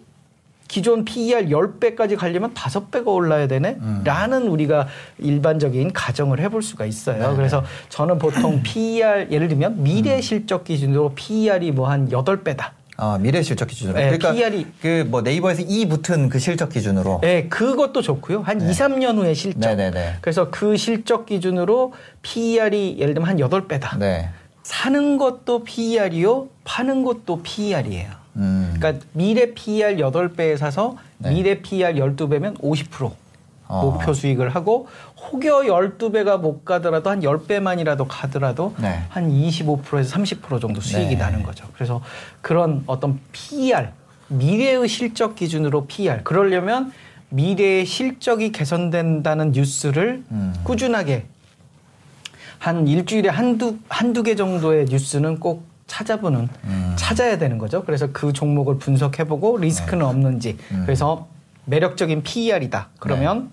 기존 0.75 1.05
PER 1.05 1.47
10배까지 1.47 2.17
가려면 2.17 2.53
5배가 2.53 3.07
올라야 3.07 3.47
되네? 3.47 3.77
음. 3.79 4.01
라는 4.03 4.49
우리가 4.49 4.87
일반적인 5.19 5.93
가정을 5.93 6.41
해볼 6.41 6.61
수가 6.61 6.85
있어요. 6.85 7.29
네. 7.29 7.35
그래서 7.37 7.63
저는 7.87 8.17
보통 8.19 8.61
PER, 8.61 9.27
예를 9.31 9.47
들면 9.47 9.81
미래 9.81 10.19
실적 10.19 10.65
기준으로 10.65 11.13
PER이 11.15 11.71
뭐 11.71 11.85
한 11.87 12.09
8배다. 12.09 12.71
아, 12.97 13.17
미래 13.21 13.41
실적 13.41 13.67
기준으로. 13.69 13.95
네, 13.97 14.17
그러니까 14.17 14.33
PER 14.33 14.53
이- 14.53 14.65
그뭐 15.05 15.21
네이버에서 15.21 15.61
이 15.65 15.87
붙은 15.87 16.27
그 16.27 16.39
실적 16.39 16.67
기준으로. 16.67 17.19
네, 17.21 17.47
그것도 17.47 18.01
좋고요. 18.01 18.41
한 18.41 18.57
네. 18.57 18.67
2, 18.69 18.71
3년 18.73 19.15
후의 19.15 19.33
실적. 19.33 19.59
네 19.61 19.75
네 19.75 19.91
네. 19.91 20.15
그래서 20.19 20.49
그 20.51 20.75
실적 20.75 21.25
기준으로 21.25 21.93
PER이 22.21 22.97
예를 22.99 23.13
들면 23.13 23.29
한 23.29 23.37
8배다. 23.37 23.97
네. 23.97 24.29
사는 24.63 25.17
것도 25.17 25.63
PER이요, 25.63 26.47
파는 26.65 27.05
것도 27.05 27.43
PER이에요. 27.43 28.24
음. 28.37 28.73
그러니까 28.75 29.05
미래 29.13 29.53
PER 29.53 29.97
8배에 29.97 30.57
사서 30.57 30.97
네. 31.17 31.31
미래 31.31 31.61
PER 31.61 31.93
12배면 31.95 32.59
50% 32.59 33.11
어. 33.67 33.81
목표 33.81 34.13
수익을 34.13 34.49
하고 34.49 34.87
혹여 35.17 35.61
12배가 35.63 36.39
못 36.39 36.65
가더라도 36.65 37.09
한 37.09 37.21
10배만이라도 37.21 38.05
가더라도 38.07 38.75
네. 38.79 39.03
한 39.09 39.29
25%에서 39.29 40.17
30% 40.17 40.61
정도 40.61 40.81
수익이 40.81 41.09
네. 41.09 41.15
나는 41.15 41.43
거죠. 41.43 41.65
그래서 41.73 42.01
그런 42.41 42.83
어떤 42.85 43.19
PER 43.31 43.89
미래의 44.27 44.87
실적 44.87 45.35
기준으로 45.35 45.85
PER 45.87 46.23
그러려면 46.23 46.91
미래의 47.29 47.85
실적이 47.85 48.51
개선된다는 48.51 49.51
뉴스를 49.51 50.23
음. 50.31 50.53
꾸준하게 50.63 51.25
한 52.59 52.87
일주일에 52.87 53.29
한두 53.29 53.77
한두 53.89 54.23
개 54.23 54.35
정도의 54.35 54.85
뉴스는 54.85 55.39
꼭 55.39 55.65
찾아보는 55.87 56.49
음. 56.63 56.93
찾아야 56.97 57.37
되는 57.37 57.57
거죠. 57.57 57.83
그래서 57.83 58.07
그 58.11 58.33
종목을 58.33 58.77
분석해보고 58.79 59.57
리스크는 59.57 60.05
없는지 60.05 60.57
네. 60.57 60.75
음. 60.75 60.83
그래서 60.85 61.27
매력적인 61.65 62.23
PER이다. 62.23 62.89
그러면 62.99 63.51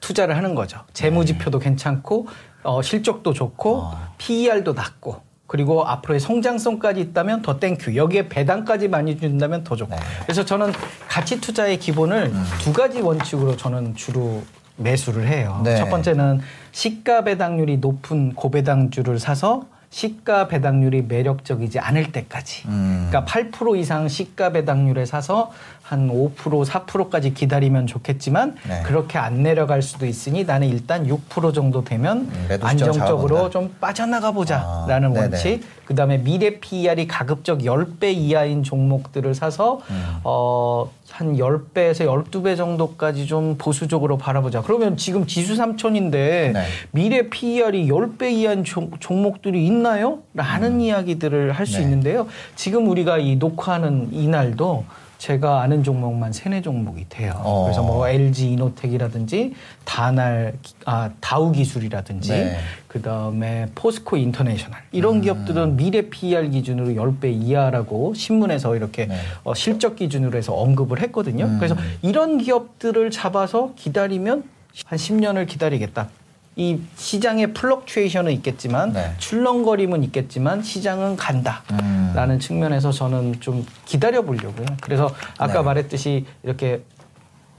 투자를 0.00 0.36
하는 0.36 0.54
거죠. 0.54 0.80
재무지표도 0.92 1.58
괜찮고 1.58 2.28
어, 2.64 2.82
실적도 2.82 3.32
좋고 3.32 3.76
네. 3.76 3.96
아. 3.96 4.12
PER도 4.18 4.72
낮고 4.72 5.22
그리고 5.46 5.86
앞으로의 5.86 6.18
성장성까지 6.18 7.00
있다면 7.00 7.42
더 7.42 7.60
thank 7.60 7.79
you. 7.79 7.94
여기에 7.94 8.30
배당까지 8.30 8.88
많이 8.88 9.18
준다면 9.18 9.64
더 9.64 9.76
좋고. 9.76 9.94
네. 9.94 10.00
음. 10.00 10.22
그래서 10.22 10.44
저는 10.44 10.72
가치 11.08 11.40
투자의 11.40 11.78
기본을 11.78 12.32
두 12.62 12.72
가지 12.72 13.02
원칙으로 13.02 13.56
저는 13.56 13.94
주로 13.94 14.42
매수를 14.76 15.28
해요. 15.28 15.60
네. 15.62 15.76
첫 15.76 15.90
번째는 15.90 16.40
시가 16.72 17.24
배당률이 17.24 17.76
높은 17.78 18.34
고배당주를 18.34 19.18
사서 19.18 19.66
시가 19.92 20.48
배당률이 20.48 21.02
매력적이지 21.02 21.78
않을 21.78 22.12
때까지. 22.12 22.66
음. 22.66 23.08
그러니까 23.10 23.30
8% 23.30 23.78
이상 23.78 24.08
시가 24.08 24.50
배당률에 24.50 25.04
사서 25.04 25.52
한 25.82 26.08
5% 26.08 26.64
4%까지 26.64 27.34
기다리면 27.34 27.86
좋겠지만 27.86 28.56
네. 28.68 28.82
그렇게 28.84 29.18
안 29.18 29.42
내려갈 29.42 29.82
수도 29.82 30.06
있으니 30.06 30.44
나는 30.44 30.68
일단 30.68 31.06
6% 31.06 31.52
정도 31.52 31.84
되면 31.84 32.30
음, 32.32 32.58
안정적으로. 32.62 33.50
좀 33.50 33.74
빠져나가 33.80 34.30
보자라는 34.32 35.16
아. 35.16 35.20
원칙. 35.20 35.62
그다음에 35.84 36.18
미래 36.18 36.60
PER이 36.60 37.06
가급적 37.08 37.58
10배 37.58 38.14
이하인 38.14 38.62
종목들을 38.62 39.34
사서 39.34 39.80
음. 39.90 40.16
어, 40.24 40.90
한 41.10 41.36
10배에서 41.36 42.06
12배 42.06 42.56
정도까지 42.56 43.26
좀 43.26 43.56
보수적으로 43.58 44.16
바라보자. 44.16 44.62
그러면 44.62 44.96
지금 44.96 45.26
지수 45.26 45.54
3천인데 45.54 46.10
네. 46.52 46.64
미래 46.92 47.28
PER이 47.28 47.88
10배 47.88 48.32
이하인 48.32 48.64
종, 48.64 48.90
종목들이 49.00 49.66
있나요? 49.66 50.20
라는 50.32 50.80
이야기들을 50.80 51.52
할수 51.52 51.76
음. 51.76 51.78
네. 51.78 51.82
있는데요. 51.84 52.28
지금 52.54 52.88
우리가 52.88 53.18
이 53.18 53.36
녹화하는 53.36 54.08
이날도 54.12 54.84
제가 55.22 55.62
아는 55.62 55.84
종목만 55.84 56.32
세네 56.32 56.62
종목이 56.62 57.06
돼요. 57.08 57.40
어. 57.44 57.62
그래서 57.62 57.80
뭐 57.84 58.08
LG 58.08 58.50
이노텍이라든지 58.54 59.54
다날 59.84 60.54
기- 60.62 60.74
아 60.84 61.10
다우 61.20 61.52
기술이라든지 61.52 62.30
네. 62.30 62.56
그다음에 62.88 63.68
포스코 63.76 64.16
인터내셔널 64.16 64.80
이런 64.90 65.16
음. 65.16 65.20
기업들은 65.20 65.76
미래 65.76 66.10
PER 66.10 66.50
기준으로 66.50 66.88
10배 66.88 67.26
이하라고 67.40 68.14
신문에서 68.14 68.74
이렇게 68.74 69.06
네. 69.06 69.14
어, 69.44 69.54
실적 69.54 69.94
기준으로 69.94 70.36
해서 70.36 70.54
언급을 70.54 71.00
했거든요. 71.02 71.44
음. 71.44 71.58
그래서 71.58 71.76
이런 72.02 72.38
기업들을 72.38 73.12
잡아서 73.12 73.74
기다리면 73.76 74.42
한 74.86 74.98
10년을 74.98 75.46
기다리겠다. 75.46 76.08
이 76.54 76.78
시장의 76.96 77.54
플럭추에이션은 77.54 78.32
있겠지만 78.32 78.92
네. 78.92 79.12
출렁거림은 79.18 80.04
있겠지만 80.04 80.62
시장은 80.62 81.16
간다. 81.16 81.62
음. 81.72 82.12
라는 82.14 82.38
측면에서 82.38 82.92
저는 82.92 83.40
좀 83.40 83.64
기다려 83.86 84.22
보려고요. 84.22 84.66
그래서 84.82 85.14
아까 85.38 85.54
네. 85.54 85.62
말했듯이 85.62 86.26
이렇게 86.42 86.82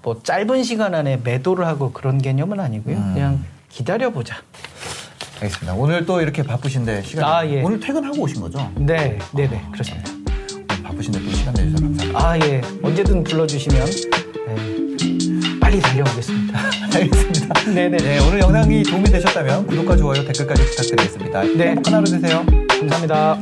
뭐 0.04 0.22
짧은 0.22 0.64
시간 0.64 0.94
안에 0.94 1.18
매도를 1.24 1.66
하고 1.66 1.92
그런 1.92 2.20
개념은 2.20 2.60
아니고요. 2.60 2.96
음. 2.98 3.14
그냥 3.14 3.44
기다려 3.70 4.12
보자. 4.12 4.36
알겠습니다. 5.42 5.74
오늘 5.74 6.06
또 6.06 6.22
이렇게 6.22 6.44
바쁘신데 6.44 7.02
시간 7.02 7.26
아, 7.26 7.46
예. 7.48 7.64
오늘 7.64 7.80
퇴근하고 7.80 8.22
오신 8.22 8.42
거죠? 8.42 8.72
네, 8.76 9.18
네, 9.34 9.50
네, 9.50 9.62
그렇습니다. 9.72 10.12
오늘 10.54 10.84
바쁘신데 10.84 11.24
또 11.24 11.32
시간 11.32 11.54
내주셔서 11.56 11.84
감사합니다. 11.84 12.28
아, 12.30 12.40
예. 12.40 12.62
언제든 12.84 13.24
불러주시면 13.24 13.86
네, 14.48 14.73
빨리 15.74 15.82
달려오겠습니다. 15.82 16.60
알겠습니다. 16.94 17.72
네네. 17.74 17.98
네, 17.98 18.20
오늘 18.20 18.40
영상이 18.42 18.84
도움이 18.84 19.06
되셨다면 19.06 19.66
구독과 19.66 19.98
좋아요, 19.98 20.24
댓글까지 20.24 20.66
부탁드리겠습니다. 20.66 21.44
네, 21.58 21.76
하나로 21.84 22.06
되세요. 22.06 22.46
감사합니다. 22.80 23.40